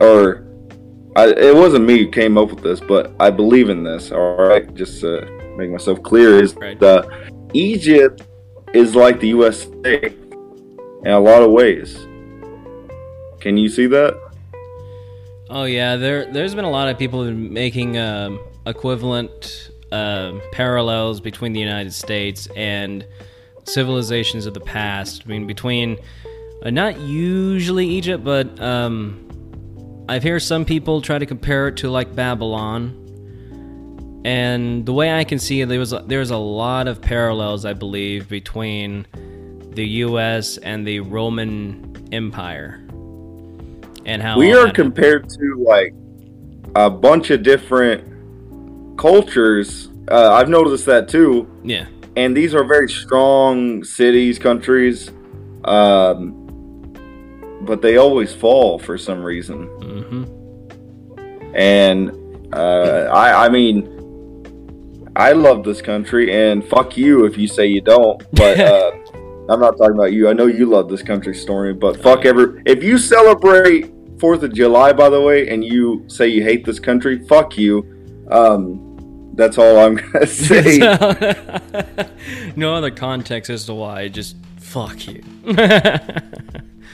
[0.00, 0.46] or
[1.16, 4.36] I, it wasn't me who came up with this but i believe in this all
[4.36, 4.72] right?
[4.74, 5.10] Just to
[5.58, 6.78] make myself clear is Right.
[6.78, 6.96] the
[7.54, 8.22] egypt
[8.72, 10.14] is like the usa
[11.04, 11.96] in a lot of ways
[13.40, 14.16] can you see that
[15.52, 21.52] Oh yeah, there there's been a lot of people making um, equivalent um parallels between
[21.52, 23.04] the United States and
[23.64, 25.24] civilizations of the past.
[25.26, 25.98] I mean, between
[26.62, 29.26] uh, not usually Egypt, but um,
[30.08, 32.99] I've heard some people try to compare it to like Babylon.
[34.24, 37.72] And the way I can see it, there was there's a lot of parallels, I
[37.72, 39.06] believe, between
[39.70, 40.58] the U.S.
[40.58, 42.84] and the Roman Empire,
[44.04, 45.94] and how we are compared to like
[46.76, 49.88] a bunch of different cultures.
[50.10, 51.86] Uh, I've noticed that too, yeah.
[52.16, 55.08] and these are very strong cities, countries,
[55.64, 56.36] um,
[57.62, 59.66] but they always fall for some reason.
[59.66, 60.24] hmm
[61.54, 62.10] And
[62.52, 63.99] uh, I, I mean,
[65.16, 68.22] I love this country, and fuck you if you say you don't.
[68.32, 68.92] But uh,
[69.48, 70.28] I'm not talking about you.
[70.28, 71.72] I know you love this country, Stormy.
[71.72, 72.62] But fuck ever.
[72.66, 76.78] If you celebrate Fourth of July, by the way, and you say you hate this
[76.78, 78.26] country, fuck you.
[78.30, 80.78] Um, that's all I'm gonna say.
[82.56, 84.08] no other context as to why.
[84.08, 85.24] Just fuck you.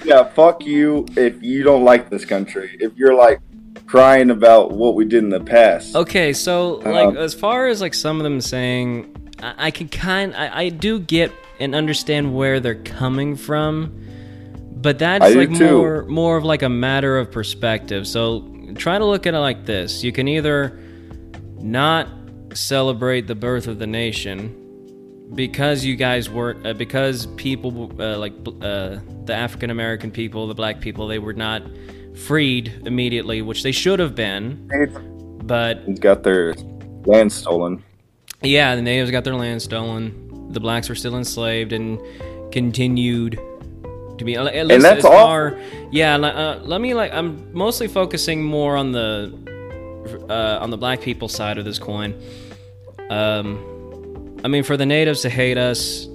[0.05, 2.77] yeah, fuck you if you don't like this country.
[2.81, 3.41] If you're like
[3.87, 5.95] crying about what we did in the past.
[5.95, 9.89] okay, so like Um, as far as like some of them saying, I, I can
[9.89, 13.93] kind, I, I do get and understand where they're coming from,
[14.73, 15.79] but that's like too.
[15.79, 18.07] more more of like a matter of perspective.
[18.07, 18.47] So
[18.77, 20.79] try to look at it like this: you can either
[21.59, 22.09] not
[22.55, 24.63] celebrate the birth of the nation
[25.35, 30.55] because you guys weren't uh, because people uh, like uh, the African American people, the
[30.55, 31.63] black people, they were not
[32.17, 34.69] freed immediately, which they should have been.
[35.45, 36.55] But got their
[37.05, 37.85] land stolen.
[38.43, 40.53] yeah, the natives got their land stolen.
[40.53, 42.01] The blacks were still enslaved and
[42.53, 43.39] continued
[44.19, 44.35] to be.
[44.35, 45.19] At least that's as awful.
[45.19, 45.59] far,
[45.91, 46.17] yeah.
[46.17, 47.13] Uh, let me like.
[47.13, 49.33] I'm mostly focusing more on the
[50.29, 52.21] uh, on the black people side of this coin.
[53.11, 56.09] Um, I mean, for the natives to hate us,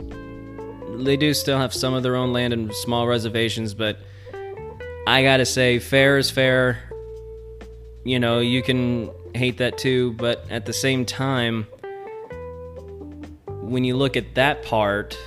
[0.98, 3.98] they do still have some of their own land and small reservations, but
[5.08, 6.80] I gotta say, fair is fair.
[8.04, 11.68] You know, you can hate that too, but at the same time,
[13.48, 15.18] when you look at that part,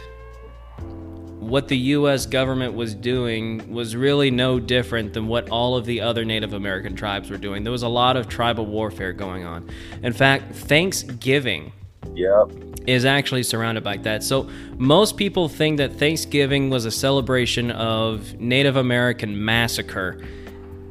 [1.38, 6.00] what the US government was doing was really no different than what all of the
[6.00, 7.64] other Native American tribes were doing.
[7.64, 9.68] There was a lot of tribal warfare going on.
[10.02, 11.72] In fact, Thanksgiving
[12.14, 12.73] Yep.
[12.86, 14.22] Is actually surrounded by that.
[14.22, 20.22] So most people think that Thanksgiving was a celebration of Native American massacre.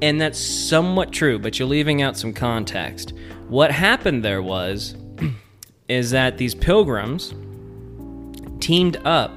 [0.01, 3.13] And that's somewhat true, but you're leaving out some context.
[3.47, 4.95] What happened there was
[5.88, 7.34] is that these pilgrims
[8.60, 9.32] teamed up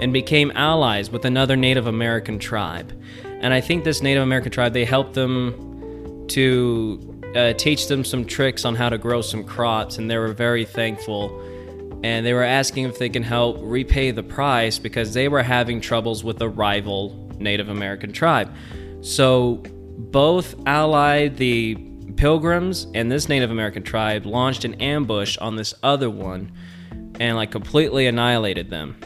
[0.00, 2.92] and became allies with another Native American tribe.
[3.24, 8.24] And I think this Native American tribe, they helped them to uh, teach them some
[8.24, 11.30] tricks on how to grow some crops, and they were very thankful.
[12.02, 15.80] And they were asking if they can help repay the price because they were having
[15.80, 18.52] troubles with a rival Native American tribe.
[19.02, 19.62] So
[19.98, 21.76] both allied the
[22.16, 26.52] pilgrims and this Native American tribe launched an ambush on this other one
[27.20, 28.96] and like completely annihilated them.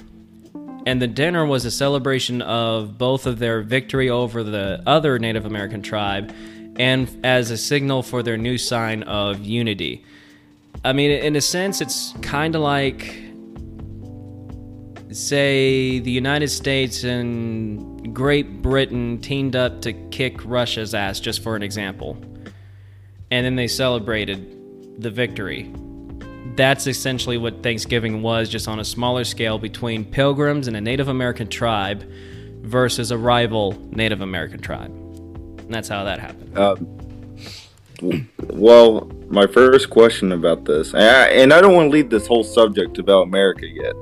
[0.87, 5.45] And the dinner was a celebration of both of their victory over the other Native
[5.45, 6.33] American tribe
[6.79, 10.05] and as a signal for their new sign of unity.
[10.85, 13.17] I mean, in a sense, it's kind of like,
[15.11, 21.57] say, the United States and Great Britain teamed up to kick Russia's ass, just for
[21.57, 22.17] an example.
[23.31, 25.73] And then they celebrated the victory.
[26.55, 31.09] That's essentially what Thanksgiving was, just on a smaller scale between pilgrims and a Native
[31.09, 32.05] American tribe
[32.63, 34.91] versus a rival Native American tribe.
[34.91, 36.57] And that's how that happened.
[36.57, 36.87] Um,
[38.01, 42.27] well, my first question about this, and I, and I don't want to lead this
[42.27, 43.95] whole subject about America yet,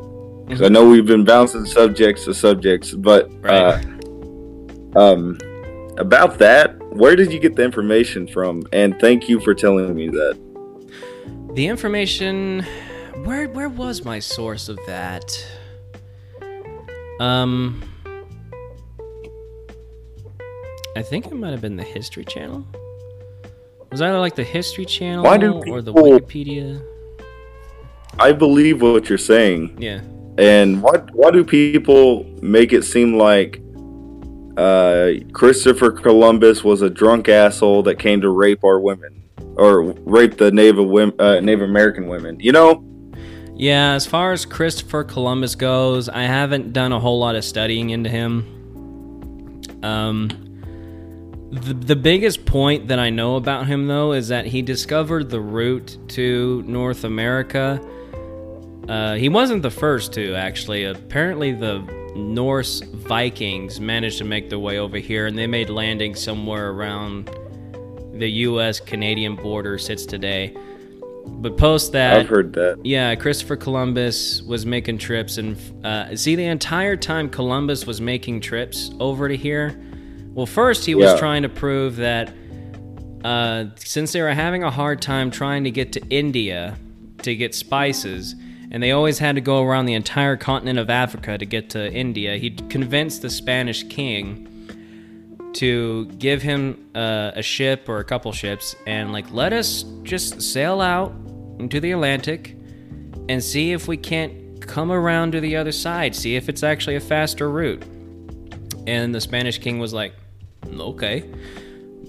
[0.46, 3.80] because I know we've been bouncing subjects to subjects, but uh,
[4.96, 5.38] um,
[5.98, 8.62] about that, where did you get the information from?
[8.72, 10.38] And thank you for telling me that.
[11.54, 12.64] The information
[13.24, 15.46] where where was my source of that?
[17.20, 17.82] Um
[20.96, 22.66] I think it might have been the History Channel.
[23.94, 26.82] Was either like the History Channel do or the Wikipedia.
[28.18, 30.00] I believe what you're saying, Yeah.
[30.36, 33.62] and why why do people make it seem like
[34.56, 39.22] uh, Christopher Columbus was a drunk asshole that came to rape our women
[39.54, 42.36] or rape the Native women, uh, Native American women?
[42.40, 42.84] You know,
[43.54, 47.90] Yeah, as far as Christopher Columbus goes, I haven't done a whole lot of studying
[47.90, 48.44] into him.
[49.84, 50.30] Um,
[51.54, 55.40] the, the biggest point that I know about him, though, is that he discovered the
[55.40, 57.80] route to North America.
[58.88, 60.84] Uh, he wasn't the first to, actually.
[60.84, 61.78] Apparently, the
[62.14, 67.30] Norse Vikings managed to make their way over here, and they made landing somewhere around
[68.12, 68.80] the U.S.
[68.80, 70.56] Canadian border sits today.
[71.26, 72.84] But post that, I've heard that.
[72.84, 78.40] yeah, Christopher Columbus was making trips, and uh, see, the entire time Columbus was making
[78.40, 79.80] trips over to here.
[80.34, 81.16] Well, first he was Yeah.
[81.18, 82.32] trying to prove that
[83.24, 86.76] uh, since they were having a hard time trying to get to India
[87.22, 88.34] to get spices,
[88.70, 91.90] and they always had to go around the entire continent of Africa to get to
[91.90, 94.50] India, he convinced the Spanish king
[95.54, 100.42] to give him uh, a ship or a couple ships and like let us just
[100.42, 101.14] sail out
[101.60, 102.56] into the Atlantic
[103.28, 106.96] and see if we can't come around to the other side, see if it's actually
[106.96, 107.82] a faster route.
[108.86, 110.12] And the Spanish king was like,
[110.72, 111.24] okay.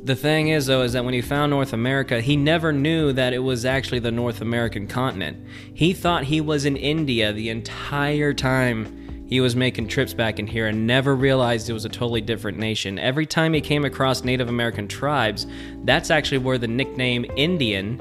[0.03, 3.33] The thing is, though, is that when he found North America, he never knew that
[3.33, 5.43] it was actually the North American continent.
[5.73, 10.45] He thought he was in India the entire time he was making trips back in
[10.45, 12.99] here and never realized it was a totally different nation.
[12.99, 15.47] Every time he came across Native American tribes,
[15.83, 17.99] that's actually where the nickname Indian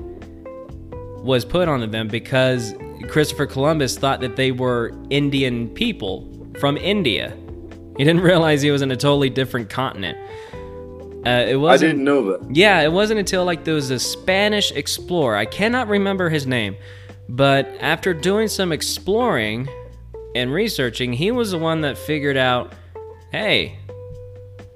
[1.25, 2.75] was put onto them because
[3.09, 6.29] Christopher Columbus thought that they were Indian people
[6.61, 7.35] from India.
[7.97, 10.19] He didn't realize he was in a totally different continent.
[11.27, 11.93] Uh, it wasn't.
[11.93, 12.55] didn't know that.
[12.55, 15.37] Yeah, it wasn't until like there was a Spanish explorer.
[15.37, 16.77] I cannot remember his name,
[17.29, 19.69] but after doing some exploring
[20.35, 22.75] and researching, he was the one that figured out,
[23.33, 23.79] hey,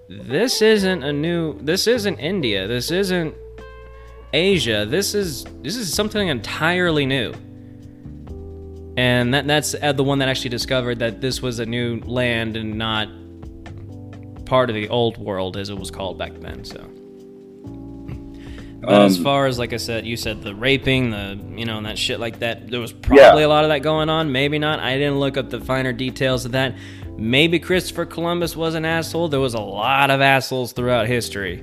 [0.08, 1.58] this isn't a new.
[1.60, 2.66] This isn't India.
[2.66, 3.34] This isn't
[4.32, 4.86] Asia.
[4.88, 7.34] This is this is something entirely new.
[8.98, 12.56] And that that's uh, the one that actually discovered that this was a new land
[12.56, 13.08] and not
[14.44, 16.64] part of the old world as it was called back then.
[16.64, 16.80] So,
[18.80, 21.76] but as Um, far as like I said, you said the raping, the you know,
[21.76, 22.68] and that shit like that.
[22.72, 24.32] There was probably a lot of that going on.
[24.32, 24.80] Maybe not.
[24.80, 26.74] I didn't look up the finer details of that.
[27.16, 29.28] Maybe Christopher Columbus was an asshole.
[29.28, 31.62] There was a lot of assholes throughout history.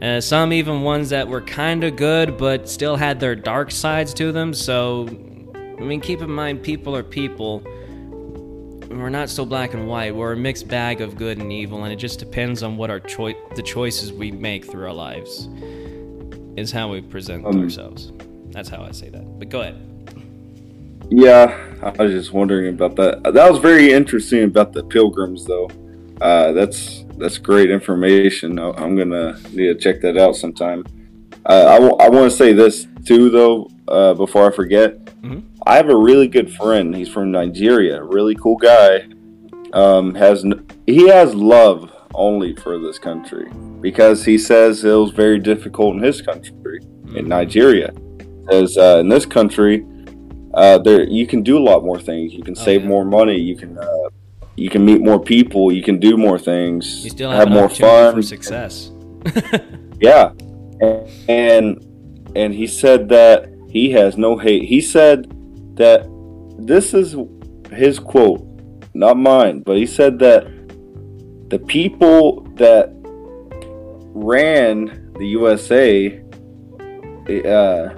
[0.00, 4.14] Uh, some even ones that were kind of good, but still had their dark sides
[4.14, 4.54] to them.
[4.54, 5.06] So,
[5.78, 7.62] I mean, keep in mind, people are people.
[8.90, 10.14] We're not so black and white.
[10.14, 13.00] We're a mixed bag of good and evil, and it just depends on what our
[13.00, 15.48] choice, the choices we make through our lives
[16.56, 18.12] is how we present Um, ourselves.
[18.50, 19.38] That's how I say that.
[19.38, 19.76] But go ahead.
[21.08, 23.22] Yeah, I was just wondering about that.
[23.34, 25.70] That was very interesting about the pilgrims, though.
[26.20, 28.58] Uh, that's that's great information.
[28.58, 30.84] I'm gonna need to check that out sometime.
[31.46, 35.04] Uh, I, w- I want to say this too, though, uh, before I forget.
[35.22, 35.40] Mm-hmm.
[35.66, 36.94] I have a really good friend.
[36.94, 38.02] He's from Nigeria.
[38.02, 39.06] Really cool guy.
[39.72, 40.44] Um, has
[40.86, 43.50] he has love only for this country
[43.80, 46.80] because he says it was very difficult in his country
[47.14, 47.92] in Nigeria.
[48.50, 49.86] As uh, in this country,
[50.54, 52.34] uh, there you can do a lot more things.
[52.34, 52.88] You can oh, save yeah.
[52.88, 53.38] more money.
[53.38, 54.08] You can uh,
[54.56, 55.72] you can meet more people.
[55.72, 57.04] You can do more things.
[57.04, 58.90] You still have, have more fun for success.
[60.00, 60.32] yeah,
[60.80, 64.64] and, and and he said that he has no hate.
[64.64, 65.32] He said
[65.74, 66.06] that
[66.58, 67.16] this is
[67.70, 68.46] his quote,
[68.94, 70.46] not mine, but he said that
[71.48, 72.90] the people that
[74.14, 76.22] ran the USA
[77.28, 77.88] uh,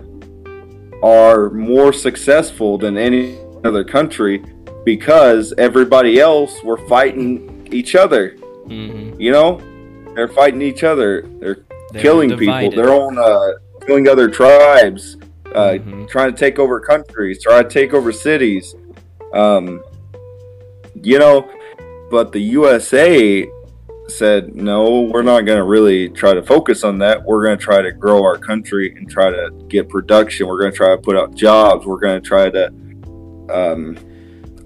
[1.03, 4.45] are more successful than any other country
[4.85, 8.37] because everybody else were fighting each other.
[8.67, 9.21] Mm-hmm.
[9.21, 11.23] You know, they're fighting each other.
[11.41, 12.71] They're, they're killing divided.
[12.71, 12.85] people.
[12.85, 15.17] Their own uh, killing other tribes,
[15.55, 16.07] uh, mm-hmm.
[16.07, 18.75] trying to take over countries, trying to take over cities.
[19.33, 19.83] Um,
[21.03, 21.51] you know,
[22.11, 23.47] but the USA
[24.09, 27.25] said, no, we're not going to really try to focus on that.
[27.25, 30.47] We're going to try to grow our country and try to get production.
[30.47, 31.87] We're going to try to put out jobs.
[31.87, 32.67] We're going to try to
[33.51, 33.97] um,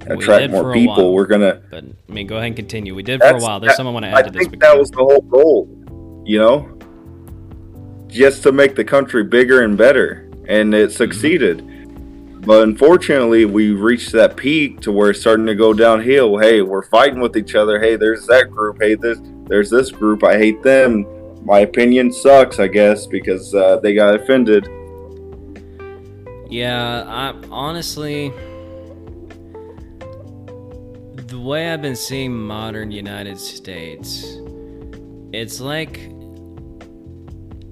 [0.07, 1.15] attract more people.
[1.15, 1.63] We're going to.
[1.71, 2.95] But I mean, go ahead and continue.
[2.95, 3.61] We did for a while.
[3.61, 4.47] There's that, someone want to add I to this.
[4.47, 6.79] I think that was the whole goal, you know,
[8.09, 10.28] just to make the country bigger and better.
[10.49, 11.65] And it succeeded.
[12.47, 16.39] But unfortunately, we reached that peak to where it's starting to go downhill.
[16.39, 17.79] Hey, we're fighting with each other.
[17.79, 18.79] Hey, there's that group.
[18.81, 19.19] Hey, this
[19.49, 20.25] there's this group.
[20.25, 21.07] I hate them.
[21.45, 24.69] My opinion sucks, I guess, because uh, they got offended.
[26.49, 28.33] Yeah, I honestly,
[31.27, 34.39] the way I've been seeing modern United States,
[35.33, 36.11] it's like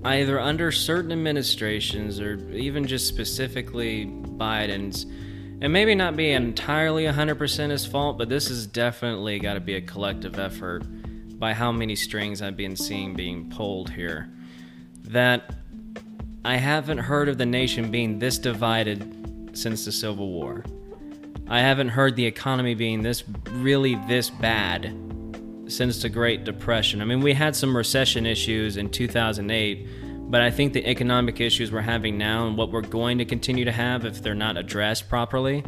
[0.07, 5.05] either under certain administrations or even just specifically Biden's,
[5.61, 9.75] and maybe not be entirely 100% his fault, but this has definitely got to be
[9.75, 10.85] a collective effort
[11.39, 14.31] by how many strings I've been seeing being pulled here.
[15.05, 15.55] That
[16.45, 20.65] I haven't heard of the nation being this divided since the Civil War.
[21.49, 25.06] I haven't heard the economy being this really this bad
[25.69, 27.01] since the Great Depression.
[27.03, 31.71] I mean, we had some recession issues in 2008, but I think the economic issues
[31.73, 35.09] we're having now and what we're going to continue to have if they're not addressed
[35.09, 35.64] properly,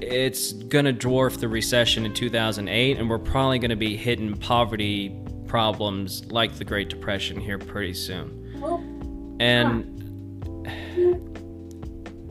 [0.00, 4.36] it's going to dwarf the recession in 2008, and we're probably going to be hitting
[4.36, 9.36] poverty problems like the Great Depression here pretty soon.
[9.40, 9.94] And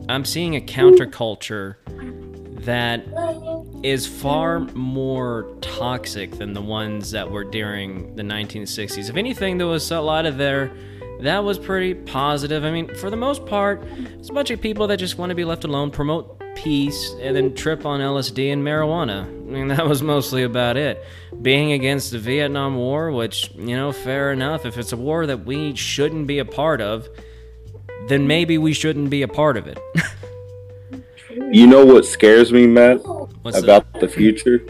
[0.08, 1.76] I'm seeing a counterculture
[2.64, 3.04] that
[3.82, 9.08] is far more toxic than the ones that were during the 1960s.
[9.08, 10.72] If anything, there was a lot of there
[11.20, 12.64] that was pretty positive.
[12.64, 13.82] I mean, for the most part,
[14.18, 17.34] it's a bunch of people that just want to be left alone, promote peace, and
[17.34, 19.24] then trip on LSD and marijuana.
[19.24, 21.04] I mean, that was mostly about it.
[21.42, 24.64] Being against the Vietnam War, which, you know, fair enough.
[24.64, 27.08] If it's a war that we shouldn't be a part of,
[28.06, 29.78] then maybe we shouldn't be a part of it.
[31.50, 33.00] You know what scares me, Matt,
[33.42, 34.00] What's about that?
[34.00, 34.66] the future?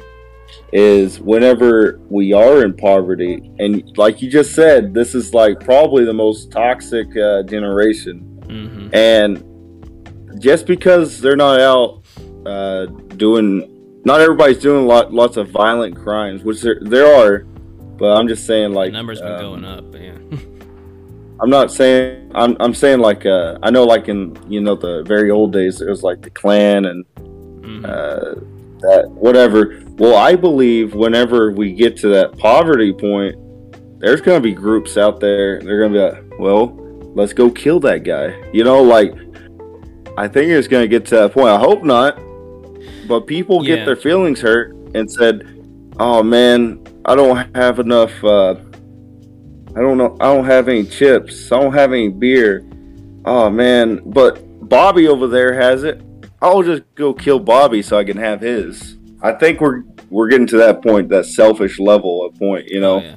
[0.72, 6.04] Is whenever we are in poverty, and like you just said, this is like probably
[6.04, 8.40] the most toxic uh, generation.
[8.46, 8.94] Mm-hmm.
[8.94, 12.02] And just because they're not out
[12.46, 17.40] uh, doing, not everybody's doing lot, lots of violent crimes, which there, there are,
[17.98, 20.38] but I'm just saying, like, the numbers been um, going up, yeah.
[21.40, 25.04] I'm not saying I'm I'm saying like uh, I know like in you know the
[25.04, 27.84] very old days there was like the Klan and mm-hmm.
[27.84, 28.34] uh,
[28.80, 29.82] that whatever.
[29.98, 33.36] Well, I believe whenever we get to that poverty point,
[34.00, 35.60] there's gonna be groups out there.
[35.60, 36.74] They're gonna be like, well,
[37.14, 38.34] let's go kill that guy.
[38.52, 39.14] You know, like
[40.16, 41.48] I think it's gonna get to that point.
[41.48, 42.18] I hope not,
[43.06, 43.76] but people yeah.
[43.76, 45.46] get their feelings hurt and said,
[46.00, 48.56] "Oh man, I don't have enough." Uh,
[49.76, 50.16] I don't know.
[50.20, 51.52] I don't have any chips.
[51.52, 52.64] I don't have any beer.
[53.24, 56.02] Oh man, but Bobby over there has it.
[56.40, 58.96] I'll just go kill Bobby so I can have his.
[59.22, 62.68] I think we're we're getting to that point, that selfish level of point.
[62.68, 62.96] You know.
[62.96, 63.16] Oh yeah.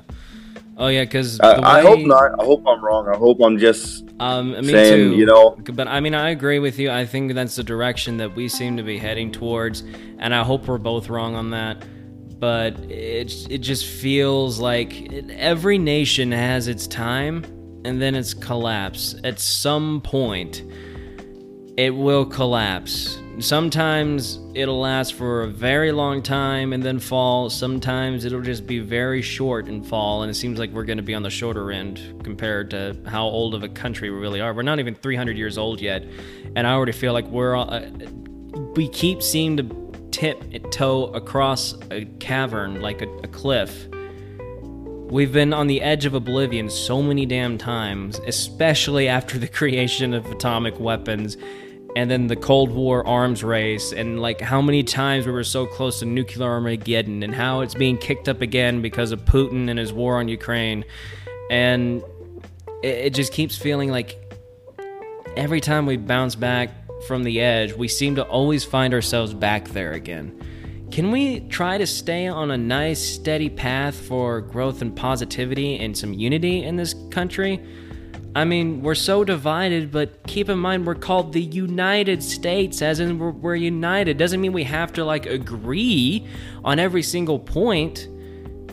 [0.78, 1.80] Oh yeah, because I.
[1.80, 2.39] I, hope not.
[2.39, 3.08] I hope I'm wrong.
[3.08, 5.16] I hope I'm just um, me saying, too.
[5.16, 6.89] You know, but I mean, I agree with you.
[6.89, 9.82] I think that's the direction that we seem to be heading towards,
[10.18, 11.84] and I hope we're both wrong on that
[12.42, 17.46] but it it just feels like every nation has its time
[17.86, 19.16] and then its collapse.
[19.24, 20.64] At some point,
[21.78, 27.50] it will collapse sometimes it'll last for a very long time and then fall.
[27.50, 30.24] Sometimes it'll just be very short and fall.
[30.24, 33.24] And it seems like we're going to be on the shorter end compared to how
[33.24, 34.54] old of a country we really are.
[34.54, 36.06] We're not even 300 years old yet.
[36.56, 37.89] And I already feel like we're, uh,
[38.76, 39.64] we keep seeing to
[40.12, 43.88] tip toe across a cavern like a, a cliff.
[45.09, 50.14] We've been on the edge of oblivion so many damn times, especially after the creation
[50.14, 51.38] of atomic weapons
[51.95, 55.66] and then the Cold War arms race, and like how many times we were so
[55.66, 59.78] close to nuclear Armageddon, and how it's being kicked up again because of Putin and
[59.78, 60.86] his war on Ukraine.
[61.49, 62.01] And
[62.82, 64.18] it, it just keeps feeling like
[65.36, 69.70] every time we bounce back from the edge, we seem to always find ourselves back
[69.70, 70.39] there again.
[70.91, 75.97] Can we try to stay on a nice, steady path for growth and positivity and
[75.97, 77.66] some unity in this country?
[78.36, 82.99] I mean, we're so divided, but keep in mind we're called the United States, as
[82.99, 84.18] in we're, we're, united.
[84.18, 86.28] Doesn't mean we have to like agree
[86.64, 88.08] on every single point.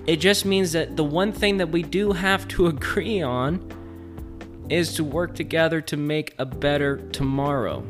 [0.07, 3.61] It just means that the one thing that we do have to agree on
[4.71, 7.85] is to work together to make a better tomorrow.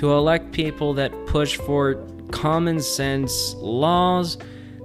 [0.00, 4.38] To elect people that push for common sense laws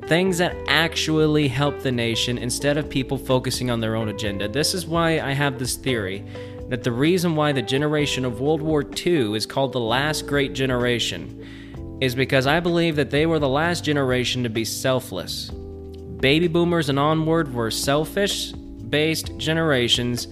[0.07, 4.47] things that actually help the nation instead of people focusing on their own agenda.
[4.47, 6.23] This is why I have this theory
[6.69, 10.53] that the reason why the generation of World War II is called the last great
[10.53, 15.49] generation is because I believe that they were the last generation to be selfless.
[15.49, 20.27] Baby boomers and onward were selfish based generations,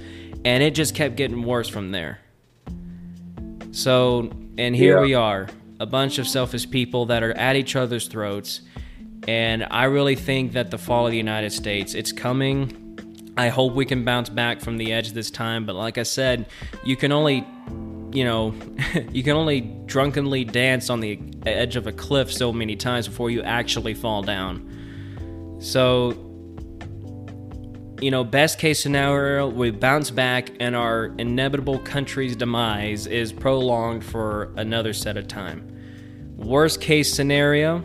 [0.45, 2.19] and it just kept getting worse from there.
[3.71, 5.01] So, and here yeah.
[5.01, 5.47] we are,
[5.79, 8.61] a bunch of selfish people that are at each other's throats
[9.27, 12.79] and I really think that the fall of the United States, it's coming.
[13.37, 15.65] I hope we can bounce back from the edge this time.
[15.65, 16.47] But like I said,
[16.83, 17.47] you can only,
[18.11, 18.53] you know,
[19.11, 23.29] you can only drunkenly dance on the edge of a cliff so many times before
[23.29, 25.57] you actually fall down.
[25.59, 26.11] So,
[28.03, 34.03] you know, best case scenario, we bounce back and our inevitable country's demise is prolonged
[34.03, 35.65] for another set of time.
[36.35, 37.81] Worst case scenario,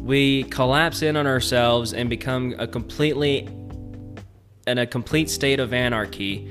[0.00, 3.48] we collapse in on ourselves and become a completely
[4.66, 6.48] in a complete state of anarchy.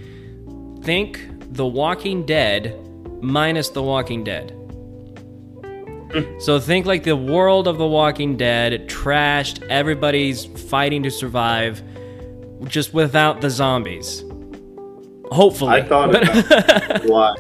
[0.82, 2.80] Think The Walking Dead
[3.22, 4.56] minus The Walking Dead.
[6.40, 11.84] so think like the world of The Walking Dead, trashed, everybody's fighting to survive,
[12.66, 14.24] just without the zombies.
[15.32, 15.72] Hopefully.
[15.72, 17.36] I thought about Eli,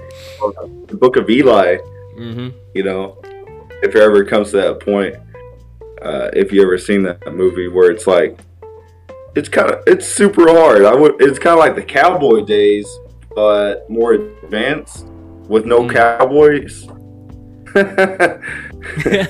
[0.88, 1.78] the Book of Eli.
[2.18, 2.50] Mm-hmm.
[2.74, 3.18] You know,
[3.84, 5.16] if it ever comes to that point
[6.02, 8.40] uh, if you ever seen that movie where it's like
[9.36, 10.84] it's kind of it's super hard.
[10.84, 12.88] I would it's kind of like the cowboy days,
[13.36, 15.06] but more advanced
[15.48, 15.94] with no mm.
[15.94, 16.88] cowboys.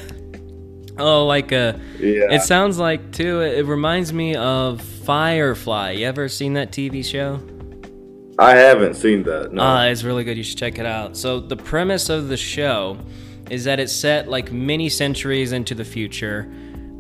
[0.98, 2.32] oh, like a uh, yeah.
[2.32, 3.42] It sounds like too.
[3.42, 5.92] It reminds me of Firefly.
[5.92, 7.40] You ever seen that TV show?
[8.38, 9.52] I haven't seen that.
[9.52, 9.62] No.
[9.62, 10.38] Uh, it's really good.
[10.38, 11.18] You should check it out.
[11.18, 12.98] So the premise of the show
[13.50, 16.52] is that it's set like many centuries into the future.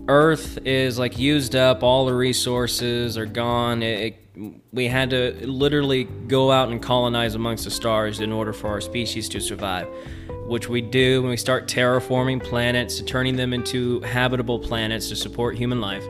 [0.08, 3.84] Earth is like used up, all the resources are gone.
[3.84, 8.52] It, it, we had to literally go out and colonize amongst the stars in order
[8.52, 9.88] for our species to survive,
[10.47, 15.56] which we do when we start terraforming planets, turning them into habitable planets to support
[15.56, 16.04] human life.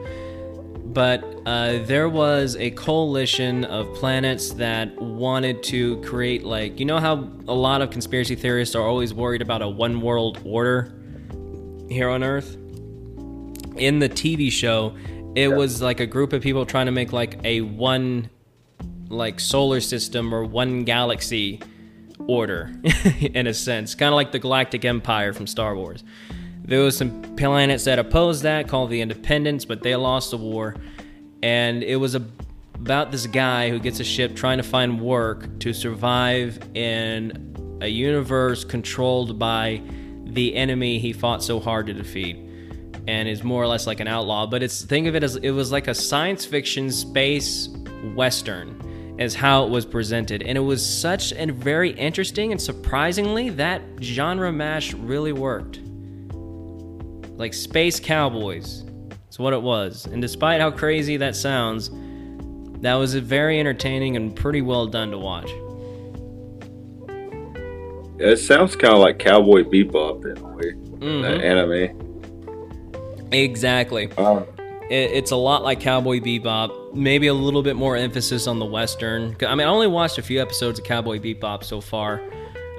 [0.93, 6.99] But uh, there was a coalition of planets that wanted to create, like, you know
[6.99, 10.93] how a lot of conspiracy theorists are always worried about a one world order
[11.89, 12.57] here on Earth?
[13.75, 14.95] in the TV show,
[15.35, 15.55] it yeah.
[15.55, 18.29] was like a group of people trying to make like a one
[19.09, 21.59] like solar system or one galaxy
[22.27, 22.71] order
[23.19, 26.03] in a sense, kind of like the Galactic Empire from Star Wars.
[26.63, 30.75] There was some planets that opposed that, called the Independents, but they lost the war,
[31.41, 32.23] and it was a,
[32.75, 37.87] about this guy who gets a ship trying to find work to survive in a
[37.87, 39.81] universe controlled by
[40.25, 42.37] the enemy he fought so hard to defeat
[43.07, 44.45] and is more or less like an outlaw.
[44.45, 47.69] But it's think of it as it was like a science fiction space
[48.15, 50.43] western as how it was presented.
[50.43, 55.79] And it was such a very interesting and surprisingly that genre mash really worked.
[57.41, 58.85] Like Space Cowboys.
[59.27, 60.05] It's what it was.
[60.05, 61.89] And despite how crazy that sounds,
[62.81, 65.49] that was very entertaining and pretty well done to watch.
[68.19, 71.21] It sounds kind of like Cowboy Bebop in a way, mm-hmm.
[71.23, 73.31] that anime.
[73.31, 74.11] Exactly.
[74.17, 74.45] Um,
[74.91, 76.93] it, it's a lot like Cowboy Bebop.
[76.93, 79.35] Maybe a little bit more emphasis on the western.
[79.41, 82.21] I mean, I only watched a few episodes of Cowboy Bebop so far,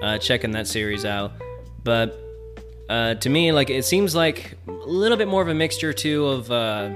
[0.03, 1.33] uh, checking that series out.
[1.83, 2.32] But
[2.89, 6.27] uh, to me, like it seems like a little bit more of a mixture too
[6.27, 6.91] of uh,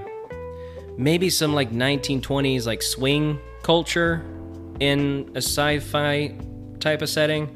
[0.96, 4.24] maybe some like 1920s like swing culture
[4.80, 6.34] in a sci-fi
[6.80, 7.54] type of setting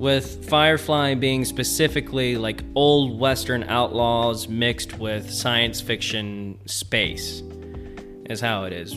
[0.00, 7.42] with Firefly being specifically like old Western outlaws mixed with science fiction space,
[8.30, 8.92] is how it is.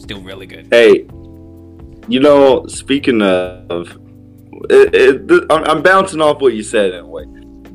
[0.00, 0.68] Still really good.
[0.70, 1.08] Hey,
[2.06, 3.98] you know, speaking of,
[4.70, 4.94] it,
[5.30, 7.24] it, I'm bouncing off what you said in a way,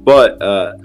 [0.06, 0.76] but uh,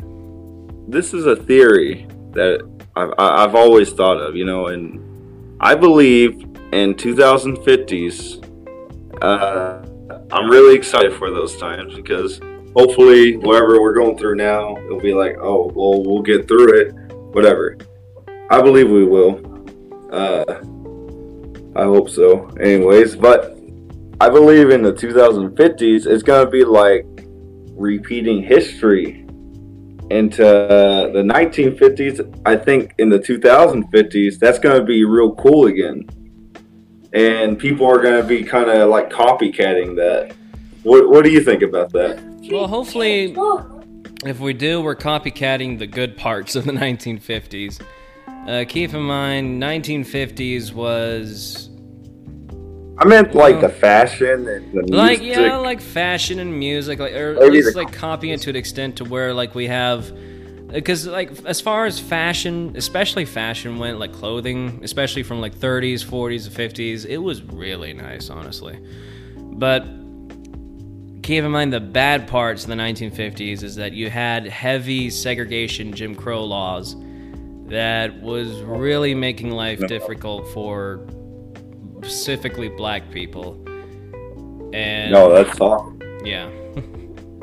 [0.89, 2.67] this is a theory that
[2.97, 6.41] I've, I've always thought of, you know, and I believe
[6.73, 8.43] in 2050s.
[9.23, 9.87] Uh,
[10.33, 12.41] I'm really excited for those times because
[12.75, 16.93] hopefully, whatever we're going through now, it'll be like, oh, well, we'll get through it,
[17.35, 17.77] whatever.
[18.51, 19.39] I believe we will.
[20.11, 20.45] Uh,
[21.77, 22.49] I hope so.
[22.61, 23.59] Anyways, but
[24.21, 27.05] I believe in the 2050s, it's gonna be like
[27.81, 29.27] repeating history
[30.11, 32.43] into the 1950s.
[32.45, 36.09] I think in the 2050s, that's gonna be real cool again
[37.13, 40.35] and people are going to be kind of like copycatting that.
[40.83, 42.23] What What do you think about that?
[42.51, 43.37] Well, hopefully,
[44.25, 47.83] if we do, we're copycatting the good parts of the 1950s.
[48.27, 51.70] Uh, keep in mind, 1950s was.
[53.01, 53.73] I meant like the mm.
[53.73, 54.91] fashion and the music.
[54.91, 58.57] like yeah, like fashion and music, like or at least like copying it to an
[58.57, 60.13] extent to where like we have
[60.69, 66.05] because like as far as fashion especially fashion went like clothing especially from like 30s
[66.05, 68.79] 40s 50s it was really nice honestly.
[69.37, 69.81] But
[71.23, 75.93] keep in mind the bad parts of the 1950s is that you had heavy segregation
[75.93, 76.97] jim crow laws
[77.67, 78.65] that was oh.
[78.65, 81.07] really making life difficult for
[82.03, 83.55] specifically black people
[84.73, 86.51] and no that's all yeah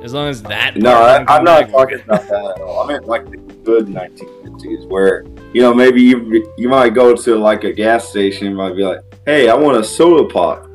[0.03, 0.77] as long as that.
[0.77, 2.83] No, I, am not talking about that at all.
[2.83, 7.35] I meant like the good 1950s, where you know maybe you you might go to
[7.35, 10.67] like a gas station, you might be like, "Hey, I want a soda pop,"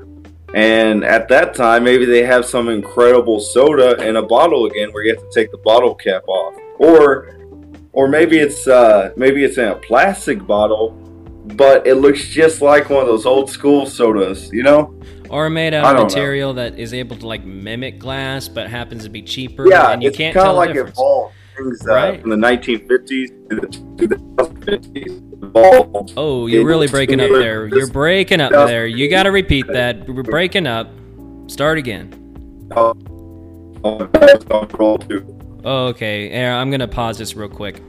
[0.55, 5.05] and at that time maybe they have some incredible soda in a bottle again, where
[5.05, 7.37] you have to take the bottle cap off, or
[7.93, 10.99] or maybe it's uh, maybe it's in a plastic bottle,
[11.45, 14.95] but it looks just like one of those old school sodas, you know?
[15.33, 16.63] or made out of material know.
[16.63, 19.67] that is able to like mimic glass but happens to be cheaper.
[19.69, 20.99] Yeah, and you it's can't kind of like difference.
[20.99, 22.21] evolved things uh, right?
[22.21, 25.29] from the 1950s to the 2050s.
[25.43, 27.67] Evolved oh, you're really breaking up there.
[27.67, 28.87] You're breaking up there.
[28.87, 30.07] You got to repeat that.
[30.09, 30.89] We're breaking up.
[31.49, 32.69] Start again.
[32.75, 32.95] Oh,
[35.89, 36.47] okay.
[36.47, 37.83] I'm gonna pause this real quick.